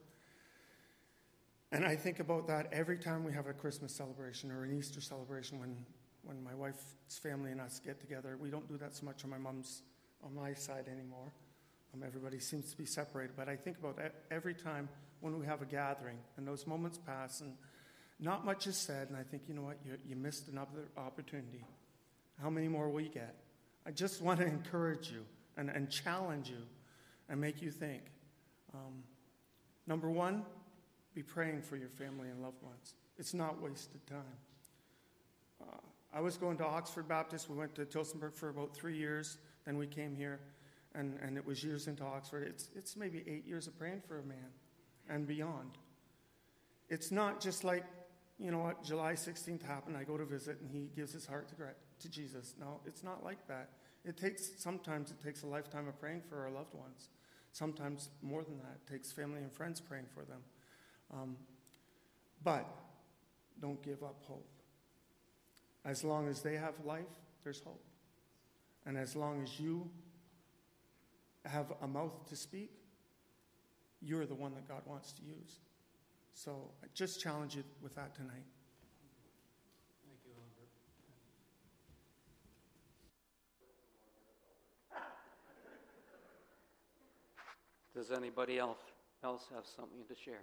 And 1.72 1.84
I 1.84 1.96
think 1.96 2.20
about 2.20 2.46
that 2.46 2.68
every 2.72 2.98
time 2.98 3.24
we 3.24 3.32
have 3.32 3.48
a 3.48 3.52
Christmas 3.52 3.92
celebration 3.92 4.52
or 4.52 4.62
an 4.62 4.76
Easter 4.76 5.00
celebration 5.00 5.58
when, 5.58 5.84
when 6.24 6.42
my 6.42 6.54
wife's 6.54 7.18
family 7.22 7.52
and 7.52 7.60
us 7.60 7.80
get 7.84 8.00
together. 8.00 8.36
We 8.40 8.50
don't 8.50 8.68
do 8.68 8.76
that 8.78 8.94
so 8.94 9.04
much 9.04 9.24
on 9.24 9.30
my 9.30 9.38
mom's, 9.38 9.82
on 10.22 10.34
my 10.34 10.54
side 10.54 10.88
anymore. 10.88 11.32
Um, 11.92 12.02
everybody 12.04 12.38
seems 12.38 12.70
to 12.70 12.76
be 12.76 12.86
separated. 12.86 13.36
But 13.36 13.48
I 13.48 13.56
think 13.56 13.78
about 13.78 13.98
every 14.30 14.54
time 14.54 14.88
when 15.20 15.38
we 15.38 15.46
have 15.46 15.62
a 15.62 15.66
gathering 15.66 16.18
and 16.36 16.46
those 16.46 16.66
moments 16.66 16.98
pass 16.98 17.40
and 17.40 17.54
not 18.20 18.44
much 18.44 18.66
is 18.66 18.76
said, 18.76 19.08
and 19.08 19.16
I 19.16 19.22
think, 19.22 19.42
you 19.48 19.54
know 19.54 19.62
what, 19.62 19.78
you, 19.84 19.96
you 20.08 20.16
missed 20.16 20.48
another 20.48 20.88
opportunity. 20.96 21.64
How 22.40 22.50
many 22.50 22.68
more 22.68 22.88
will 22.88 23.00
you 23.00 23.10
get? 23.10 23.34
I 23.86 23.90
just 23.90 24.22
want 24.22 24.40
to 24.40 24.46
encourage 24.46 25.10
you 25.10 25.24
and, 25.56 25.68
and 25.68 25.90
challenge 25.90 26.48
you 26.48 26.62
and 27.28 27.40
make 27.40 27.60
you 27.60 27.70
think. 27.70 28.02
Um, 28.72 29.02
number 29.86 30.10
one, 30.10 30.42
be 31.14 31.22
praying 31.22 31.62
for 31.62 31.76
your 31.76 31.88
family 31.88 32.28
and 32.28 32.42
loved 32.42 32.62
ones. 32.62 32.94
It's 33.18 33.34
not 33.34 33.60
wasted 33.62 34.04
time. 34.06 34.38
Uh, 35.60 35.76
I 36.14 36.20
was 36.20 36.36
going 36.36 36.56
to 36.58 36.64
Oxford 36.64 37.08
Baptist. 37.08 37.50
We 37.50 37.56
went 37.56 37.74
to 37.74 37.84
Tillsonburg 37.84 38.36
for 38.36 38.48
about 38.48 38.72
three 38.72 38.96
years. 38.96 39.38
Then 39.66 39.76
we 39.76 39.88
came 39.88 40.14
here, 40.14 40.38
and, 40.94 41.18
and 41.20 41.36
it 41.36 41.44
was 41.44 41.64
years 41.64 41.88
into 41.88 42.04
Oxford. 42.04 42.46
It's, 42.46 42.68
it's 42.76 42.96
maybe 42.96 43.24
eight 43.26 43.44
years 43.44 43.66
of 43.66 43.76
praying 43.76 44.02
for 44.06 44.20
a 44.20 44.22
man 44.22 44.52
and 45.08 45.26
beyond. 45.26 45.72
It's 46.88 47.10
not 47.10 47.40
just 47.40 47.64
like, 47.64 47.84
you 48.38 48.52
know 48.52 48.60
what, 48.60 48.84
July 48.84 49.14
16th 49.14 49.62
happened, 49.66 49.96
I 49.96 50.04
go 50.04 50.16
to 50.16 50.24
visit, 50.24 50.60
and 50.60 50.70
he 50.70 50.88
gives 50.94 51.12
his 51.12 51.26
heart 51.26 51.48
to, 51.48 51.54
to 51.98 52.08
Jesus. 52.08 52.54
No, 52.60 52.80
it's 52.86 53.02
not 53.02 53.24
like 53.24 53.48
that. 53.48 53.70
It 54.04 54.16
takes, 54.16 54.52
sometimes 54.56 55.10
it 55.10 55.20
takes 55.20 55.42
a 55.42 55.46
lifetime 55.46 55.88
of 55.88 55.98
praying 55.98 56.22
for 56.28 56.44
our 56.44 56.50
loved 56.50 56.74
ones. 56.74 57.08
Sometimes 57.50 58.10
more 58.22 58.44
than 58.44 58.58
that, 58.58 58.78
it 58.86 58.92
takes 58.92 59.10
family 59.10 59.40
and 59.40 59.52
friends 59.52 59.80
praying 59.80 60.06
for 60.14 60.24
them. 60.24 60.40
Um, 61.12 61.36
but 62.44 62.68
don't 63.60 63.82
give 63.82 64.04
up 64.04 64.20
hope. 64.28 64.46
As 65.84 66.02
long 66.02 66.28
as 66.28 66.40
they 66.40 66.56
have 66.56 66.74
life, 66.84 67.04
there's 67.42 67.60
hope. 67.60 67.84
And 68.86 68.96
as 68.96 69.14
long 69.14 69.42
as 69.42 69.60
you 69.60 69.90
have 71.44 71.72
a 71.82 71.86
mouth 71.86 72.26
to 72.28 72.36
speak, 72.36 72.70
you're 74.00 74.26
the 74.26 74.34
one 74.34 74.54
that 74.54 74.66
God 74.68 74.82
wants 74.86 75.12
to 75.12 75.22
use. 75.22 75.60
So 76.34 76.70
I 76.82 76.86
just 76.94 77.20
challenge 77.20 77.54
you 77.54 77.64
with 77.82 77.94
that 77.94 78.14
tonight. 78.14 78.44
Thank 80.04 80.18
you, 80.24 80.32
Albert. 84.92 85.08
Does 87.94 88.10
anybody 88.10 88.58
else, 88.58 88.80
else 89.22 89.48
have 89.54 89.64
something 89.64 90.04
to 90.08 90.14
share? 90.14 90.42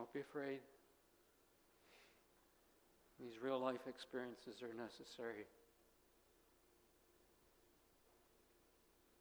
Don't 0.00 0.14
be 0.14 0.20
afraid. 0.20 0.60
These 3.20 3.36
real 3.44 3.60
life 3.60 3.84
experiences 3.86 4.62
are 4.62 4.72
necessary. 4.72 5.44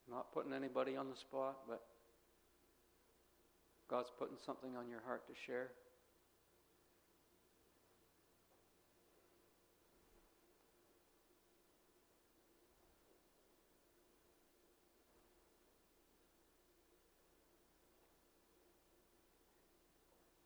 Not 0.10 0.32
putting 0.34 0.54
anybody 0.54 0.96
on 0.96 1.10
the 1.10 1.18
spot, 1.18 1.68
but 1.68 1.84
God's 3.90 4.08
putting 4.18 4.38
something 4.46 4.78
on 4.78 4.88
your 4.88 5.02
heart 5.06 5.28
to 5.28 5.34
share. 5.46 5.72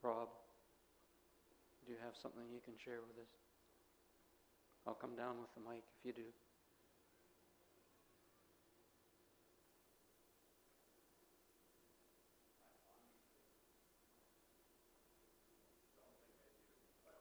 Rob. 0.04 0.28
Do 1.86 1.94
you 1.94 1.98
have 2.04 2.13
something 2.22 2.44
you 2.52 2.60
can 2.63 2.74
share 2.84 3.00
with 3.08 3.18
us. 3.24 3.32
I'll 4.86 4.94
come 4.94 5.16
down 5.16 5.39
with 5.39 5.48
the 5.56 5.62
mic 5.62 5.84
if 6.00 6.06
you 6.06 6.12
do. 6.12 6.28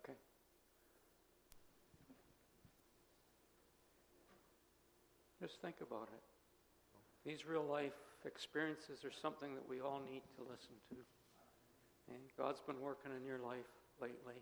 Okay. 0.02 0.18
Just 5.40 5.60
think 5.62 5.76
about 5.80 6.08
it. 6.12 6.22
These 7.24 7.46
real 7.46 7.64
life 7.64 7.92
experiences 8.24 9.04
are 9.04 9.12
something 9.12 9.54
that 9.54 9.68
we 9.68 9.80
all 9.80 10.00
need 10.10 10.22
to 10.36 10.42
listen 10.42 10.74
to. 10.90 10.96
And 12.08 12.18
God's 12.36 12.60
been 12.60 12.80
working 12.80 13.10
in 13.16 13.24
your 13.26 13.38
life 13.38 13.70
lately. 14.00 14.40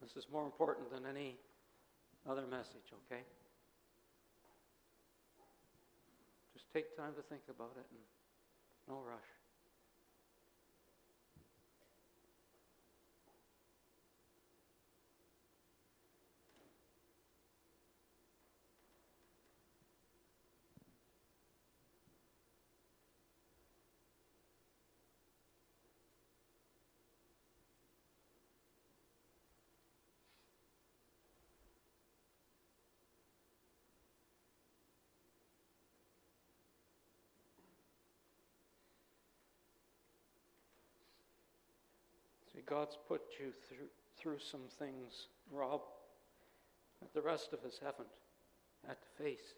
This 0.00 0.16
is 0.16 0.26
more 0.30 0.44
important 0.44 0.90
than 0.90 1.04
any 1.06 1.36
other 2.28 2.46
message, 2.46 2.92
okay? 3.06 3.22
Just 6.52 6.72
take 6.72 6.96
time 6.96 7.14
to 7.14 7.22
think 7.22 7.42
about 7.48 7.72
it 7.76 7.86
and 7.90 8.00
no 8.88 9.00
rush. 9.00 9.37
See, 42.58 42.64
God's 42.66 42.98
put 43.06 43.22
you 43.38 43.52
through, 43.68 43.86
through 44.18 44.38
some 44.40 44.66
things, 44.80 45.28
Rob, 45.52 45.80
that 47.00 47.14
the 47.14 47.22
rest 47.22 47.52
of 47.52 47.64
us 47.64 47.78
haven't 47.80 48.08
had 48.84 48.96
to 49.00 49.22
face. 49.22 49.54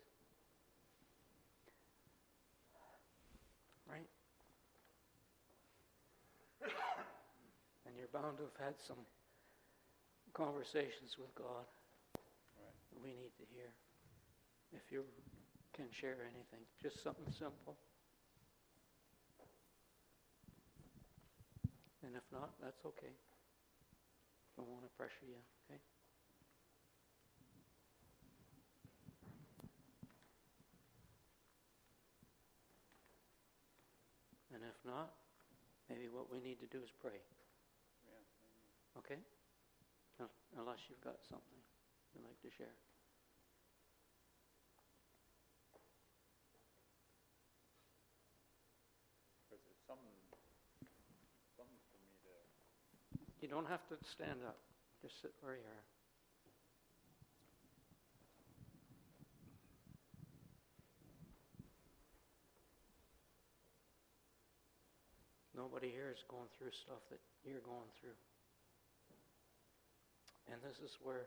Right? 3.89 4.11
And 7.87 7.97
you're 7.97 8.13
bound 8.13 8.37
to 8.37 8.45
have 8.45 8.67
had 8.67 8.75
some 8.87 9.01
conversations 10.35 11.17
with 11.19 11.35
God 11.35 11.65
Right. 12.59 12.75
that 12.93 13.01
we 13.03 13.15
need 13.15 13.33
to 13.39 13.47
hear. 13.55 13.73
If 14.73 14.93
you 14.93 15.05
can 15.73 15.87
share 15.91 16.19
anything, 16.21 16.67
just 16.83 17.03
something 17.03 17.33
simple. 17.33 17.79
And 22.11 22.19
if 22.19 22.27
not, 22.35 22.51
that's 22.59 22.83
okay. 22.83 23.15
Don't 24.59 24.67
want 24.67 24.83
to 24.83 24.91
pressure 24.99 25.31
you, 25.31 25.39
okay? 25.71 25.79
And 34.51 34.67
if 34.67 34.75
not, 34.83 35.15
maybe 35.87 36.11
what 36.11 36.27
we 36.35 36.43
need 36.43 36.59
to 36.59 36.67
do 36.67 36.83
is 36.83 36.91
pray, 36.99 37.23
Yeah. 38.11 38.99
okay? 38.99 39.23
Unless 40.59 40.83
you've 40.91 40.99
got 41.07 41.23
something 41.31 41.63
you'd 42.11 42.27
like 42.27 42.43
to 42.43 42.51
share. 42.51 42.75
Because 49.47 49.63
it's 49.71 49.87
something, 49.87 50.19
something 51.55 51.79
for 51.95 52.03
me 52.03 52.11
to, 52.27 52.35
You 53.40 53.40
don't 53.51 53.67
have 53.67 53.83
to 53.89 53.97
stand 54.07 54.47
up, 54.47 54.57
just 55.03 55.21
sit 55.21 55.35
where 55.43 55.55
you 55.55 55.67
are. 55.67 55.85
Nobody 65.57 65.91
here 65.91 66.15
is 66.15 66.25
going 66.31 66.49
through 66.57 66.71
stuff 66.73 67.03
that 67.11 67.19
you're 67.45 67.61
going 67.61 67.91
through. 68.01 68.17
And 70.49 70.63
this 70.63 70.79
is 70.79 70.97
where 71.03 71.27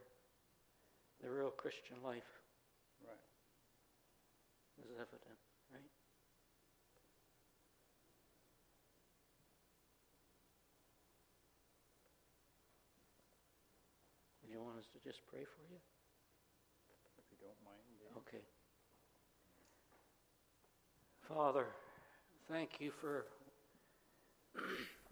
the 1.22 1.30
real 1.30 1.52
Christian 1.52 1.98
life 2.04 2.26
right. 3.06 3.28
is 4.82 4.90
evident, 4.96 5.40
you 14.54 14.62
want 14.62 14.78
us 14.78 14.86
to 14.94 15.02
just 15.02 15.26
pray 15.26 15.42
for 15.42 15.66
you? 15.66 15.82
If 17.18 17.26
you 17.34 17.38
don't 17.42 17.58
mind. 17.66 17.82
Okay. 18.22 18.46
Father, 21.28 21.66
thank 22.48 22.80
you 22.80 22.92
for 23.02 23.26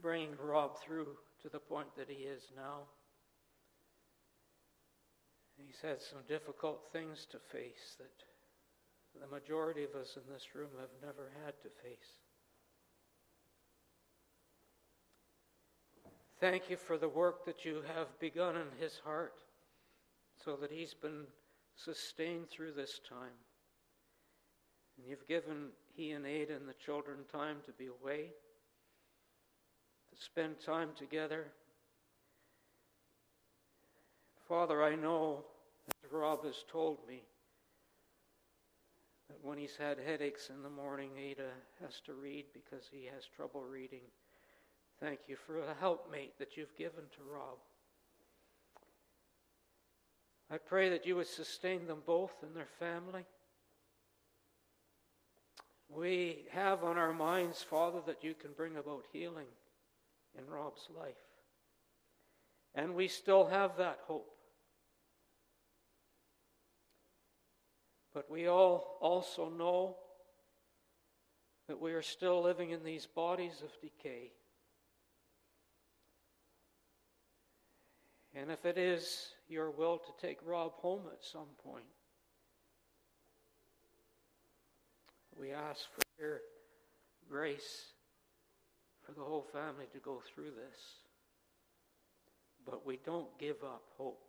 bringing 0.01 0.37
Rob 0.37 0.77
through 0.85 1.17
to 1.41 1.49
the 1.49 1.57
point 1.57 1.87
that 1.97 2.07
he 2.07 2.23
is 2.29 2.43
now. 2.55 2.85
He's 5.57 5.81
had 5.81 6.01
some 6.01 6.19
difficult 6.27 6.93
things 6.93 7.25
to 7.31 7.39
face 7.51 7.97
that 7.97 8.13
the 9.19 9.27
majority 9.27 9.83
of 9.83 9.95
us 9.99 10.17
in 10.17 10.31
this 10.31 10.53
room 10.53 10.69
have 10.79 10.93
never 11.01 11.31
had 11.43 11.53
to 11.63 11.69
face. 11.81 12.20
Thank 16.41 16.71
you 16.71 16.75
for 16.75 16.97
the 16.97 17.07
work 17.07 17.45
that 17.45 17.65
you 17.65 17.83
have 17.95 18.19
begun 18.19 18.55
in 18.55 18.65
his 18.79 18.99
heart 19.05 19.35
so 20.43 20.55
that 20.55 20.71
he's 20.71 20.95
been 20.95 21.27
sustained 21.75 22.49
through 22.49 22.71
this 22.71 22.99
time. 23.07 23.37
And 24.97 25.05
you've 25.07 25.27
given 25.27 25.67
he 25.93 26.13
and 26.13 26.25
Ada 26.25 26.55
and 26.55 26.67
the 26.67 26.73
children 26.83 27.19
time 27.31 27.57
to 27.67 27.71
be 27.73 27.85
away, 27.85 28.31
to 30.09 30.19
spend 30.19 30.59
time 30.59 30.89
together. 30.97 31.45
Father, 34.47 34.81
I 34.81 34.95
know, 34.95 35.45
as 36.03 36.11
Rob 36.11 36.43
has 36.43 36.65
told 36.71 37.07
me, 37.07 37.21
that 39.29 39.37
when 39.43 39.59
he's 39.59 39.77
had 39.77 39.99
headaches 39.99 40.49
in 40.49 40.63
the 40.63 40.71
morning, 40.71 41.11
Ada 41.19 41.49
has 41.83 42.01
to 42.07 42.13
read 42.13 42.45
because 42.51 42.89
he 42.91 43.07
has 43.13 43.25
trouble 43.27 43.63
reading. 43.63 44.01
Thank 45.01 45.21
you 45.27 45.35
for 45.35 45.53
the 45.53 45.73
helpmate 45.79 46.37
that 46.37 46.55
you've 46.55 46.77
given 46.77 47.03
to 47.15 47.33
Rob. 47.33 47.57
I 50.51 50.59
pray 50.59 50.89
that 50.89 51.07
you 51.07 51.15
would 51.15 51.27
sustain 51.27 51.87
them 51.87 52.03
both 52.05 52.33
and 52.43 52.55
their 52.55 52.67
family. 52.77 53.25
We 55.89 56.45
have 56.51 56.83
on 56.83 56.99
our 56.99 57.13
minds, 57.13 57.63
Father, 57.63 57.99
that 58.05 58.23
you 58.23 58.35
can 58.35 58.51
bring 58.55 58.77
about 58.77 59.05
healing 59.11 59.47
in 60.37 60.45
Rob's 60.45 60.87
life. 60.95 61.15
And 62.75 62.93
we 62.93 63.07
still 63.07 63.47
have 63.47 63.77
that 63.77 63.99
hope. 64.05 64.35
But 68.13 68.29
we 68.29 68.47
all 68.47 68.97
also 69.01 69.49
know 69.49 69.95
that 71.67 71.81
we 71.81 71.93
are 71.93 72.03
still 72.03 72.43
living 72.43 72.69
in 72.69 72.83
these 72.83 73.07
bodies 73.07 73.63
of 73.63 73.71
decay. 73.81 74.31
And 78.33 78.49
if 78.49 78.65
it 78.65 78.77
is 78.77 79.33
your 79.49 79.71
will 79.71 79.97
to 79.97 80.25
take 80.25 80.39
Rob 80.45 80.73
home 80.75 81.01
at 81.11 81.23
some 81.23 81.49
point, 81.63 81.85
we 85.37 85.51
ask 85.51 85.81
for 85.93 86.01
your 86.19 86.41
grace 87.29 87.87
for 89.05 89.11
the 89.11 89.21
whole 89.21 89.45
family 89.51 89.85
to 89.91 89.99
go 89.99 90.21
through 90.33 90.51
this. 90.51 90.79
But 92.65 92.85
we 92.85 92.99
don't 93.03 93.37
give 93.39 93.63
up 93.63 93.83
hope. 93.97 94.21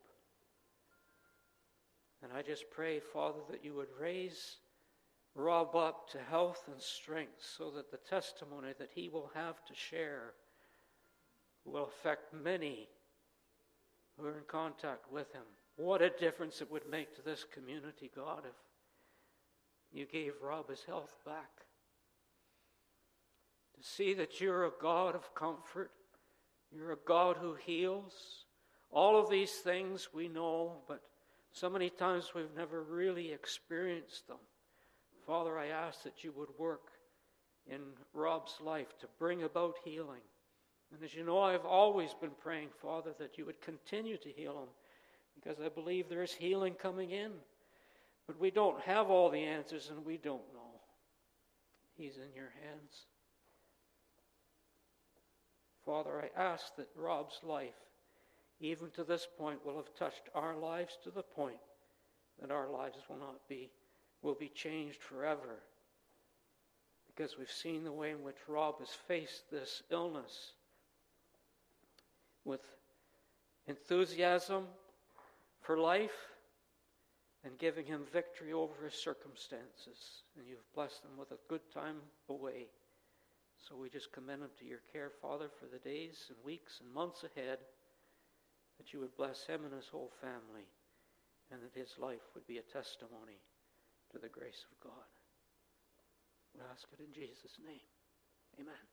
And 2.22 2.32
I 2.32 2.42
just 2.42 2.70
pray, 2.70 3.00
Father, 3.00 3.40
that 3.50 3.64
you 3.64 3.74
would 3.74 3.88
raise 4.00 4.56
Rob 5.34 5.74
up 5.74 6.10
to 6.10 6.18
health 6.18 6.68
and 6.70 6.80
strength 6.80 7.42
so 7.56 7.70
that 7.70 7.90
the 7.90 7.96
testimony 7.96 8.72
that 8.78 8.90
he 8.94 9.08
will 9.08 9.30
have 9.34 9.64
to 9.64 9.74
share 9.74 10.34
will 11.64 11.84
affect 11.86 12.34
many 12.34 12.88
who 14.16 14.26
are 14.26 14.38
in 14.38 14.44
contact 14.46 15.10
with 15.10 15.32
him. 15.32 15.42
What 15.76 16.02
a 16.02 16.10
difference 16.10 16.60
it 16.60 16.70
would 16.70 16.88
make 16.90 17.14
to 17.16 17.22
this 17.22 17.44
community, 17.44 18.10
God, 18.14 18.42
if 18.44 18.54
you 19.92 20.06
gave 20.06 20.32
Rob 20.42 20.68
his 20.68 20.84
health 20.84 21.16
back. 21.24 21.50
To 23.76 23.82
see 23.82 24.14
that 24.14 24.40
you're 24.40 24.66
a 24.66 24.72
God 24.80 25.14
of 25.14 25.34
comfort, 25.34 25.90
you're 26.70 26.92
a 26.92 26.98
God 27.06 27.36
who 27.38 27.54
heals, 27.54 28.44
All 28.92 29.18
of 29.18 29.30
these 29.30 29.52
things 29.52 30.10
we 30.12 30.28
know, 30.28 30.82
but 30.86 31.00
so 31.50 31.70
many 31.70 31.88
times 31.88 32.32
we've 32.34 32.54
never 32.54 32.82
really 32.82 33.32
experienced 33.32 34.28
them. 34.28 34.36
Father, 35.26 35.58
I 35.58 35.68
ask 35.68 36.02
that 36.02 36.22
you 36.22 36.32
would 36.36 36.50
work 36.58 36.90
in 37.66 37.80
Rob's 38.12 38.58
life 38.60 38.98
to 39.00 39.06
bring 39.18 39.44
about 39.44 39.76
healing. 39.82 40.20
And 40.92 41.02
as 41.02 41.14
you 41.14 41.24
know, 41.24 41.40
I've 41.40 41.64
always 41.64 42.14
been 42.14 42.32
praying, 42.42 42.68
Father, 42.80 43.12
that 43.18 43.38
you 43.38 43.46
would 43.46 43.60
continue 43.62 44.18
to 44.18 44.28
heal 44.28 44.52
him 44.52 44.68
because 45.34 45.58
I 45.64 45.68
believe 45.68 46.08
there 46.08 46.22
is 46.22 46.32
healing 46.32 46.74
coming 46.74 47.10
in. 47.10 47.32
But 48.26 48.38
we 48.38 48.50
don't 48.50 48.80
have 48.82 49.10
all 49.10 49.30
the 49.30 49.42
answers 49.42 49.90
and 49.90 50.04
we 50.04 50.16
don't 50.16 50.52
know. 50.52 50.80
He's 51.96 52.16
in 52.16 52.34
your 52.34 52.52
hands. 52.62 53.06
Father, 55.84 56.22
I 56.22 56.40
ask 56.40 56.76
that 56.76 56.88
Rob's 56.94 57.40
life, 57.42 57.74
even 58.60 58.90
to 58.90 59.02
this 59.02 59.26
point, 59.38 59.64
will 59.66 59.76
have 59.76 59.94
touched 59.94 60.28
our 60.34 60.56
lives 60.56 60.96
to 61.02 61.10
the 61.10 61.22
point 61.22 61.56
that 62.40 62.52
our 62.52 62.70
lives 62.70 62.98
will 63.08 63.18
not 63.18 63.48
be, 63.48 63.70
will 64.22 64.34
be 64.34 64.48
changed 64.48 65.02
forever. 65.02 65.60
Because 67.08 67.36
we've 67.36 67.50
seen 67.50 67.82
the 67.82 67.92
way 67.92 68.10
in 68.10 68.22
which 68.22 68.36
Rob 68.46 68.78
has 68.78 68.90
faced 68.90 69.50
this 69.50 69.82
illness 69.90 70.52
with 72.44 72.60
enthusiasm 73.66 74.64
for 75.60 75.78
life 75.78 76.10
and 77.44 77.58
giving 77.58 77.86
him 77.86 78.02
victory 78.12 78.52
over 78.52 78.84
his 78.84 78.94
circumstances. 78.94 80.22
And 80.36 80.46
you've 80.46 80.72
blessed 80.74 81.04
him 81.04 81.18
with 81.18 81.32
a 81.32 81.42
good 81.48 81.62
time 81.72 81.96
away. 82.28 82.66
So 83.68 83.76
we 83.76 83.90
just 83.90 84.12
commend 84.12 84.42
him 84.42 84.50
to 84.58 84.66
your 84.66 84.82
care, 84.92 85.10
Father, 85.20 85.48
for 85.48 85.66
the 85.66 85.78
days 85.78 86.26
and 86.28 86.38
weeks 86.44 86.80
and 86.82 86.92
months 86.92 87.24
ahead, 87.24 87.58
that 88.78 88.92
you 88.92 89.00
would 89.00 89.16
bless 89.16 89.46
him 89.46 89.64
and 89.64 89.72
his 89.72 89.86
whole 89.86 90.10
family, 90.20 90.66
and 91.52 91.60
that 91.62 91.78
his 91.78 91.94
life 91.98 92.26
would 92.34 92.46
be 92.46 92.58
a 92.58 92.72
testimony 92.72 93.38
to 94.10 94.18
the 94.18 94.28
grace 94.28 94.64
of 94.70 94.90
God. 94.90 95.10
We 96.54 96.60
ask 96.72 96.86
it 96.92 97.02
in 97.02 97.12
Jesus' 97.12 97.58
name. 97.64 97.86
Amen. 98.60 98.91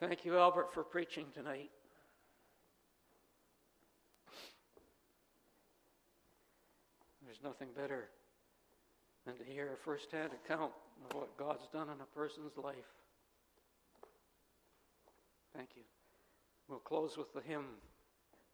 Thank 0.00 0.24
you, 0.24 0.38
Albert, 0.38 0.72
for 0.72 0.84
preaching 0.84 1.26
tonight. 1.34 1.70
There's 7.24 7.42
nothing 7.42 7.68
better 7.76 8.08
than 9.26 9.36
to 9.38 9.44
hear 9.44 9.72
a 9.72 9.76
first-hand 9.84 10.30
account 10.44 10.70
of 11.04 11.16
what 11.16 11.36
God's 11.36 11.66
done 11.72 11.88
in 11.88 12.00
a 12.00 12.16
person's 12.16 12.56
life. 12.56 12.76
Thank 15.56 15.70
you. 15.74 15.82
We'll 16.68 16.78
close 16.78 17.16
with 17.16 17.32
the 17.34 17.40
hymn 17.40 17.66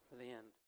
for 0.08 0.16
the 0.16 0.24
end. 0.24 0.63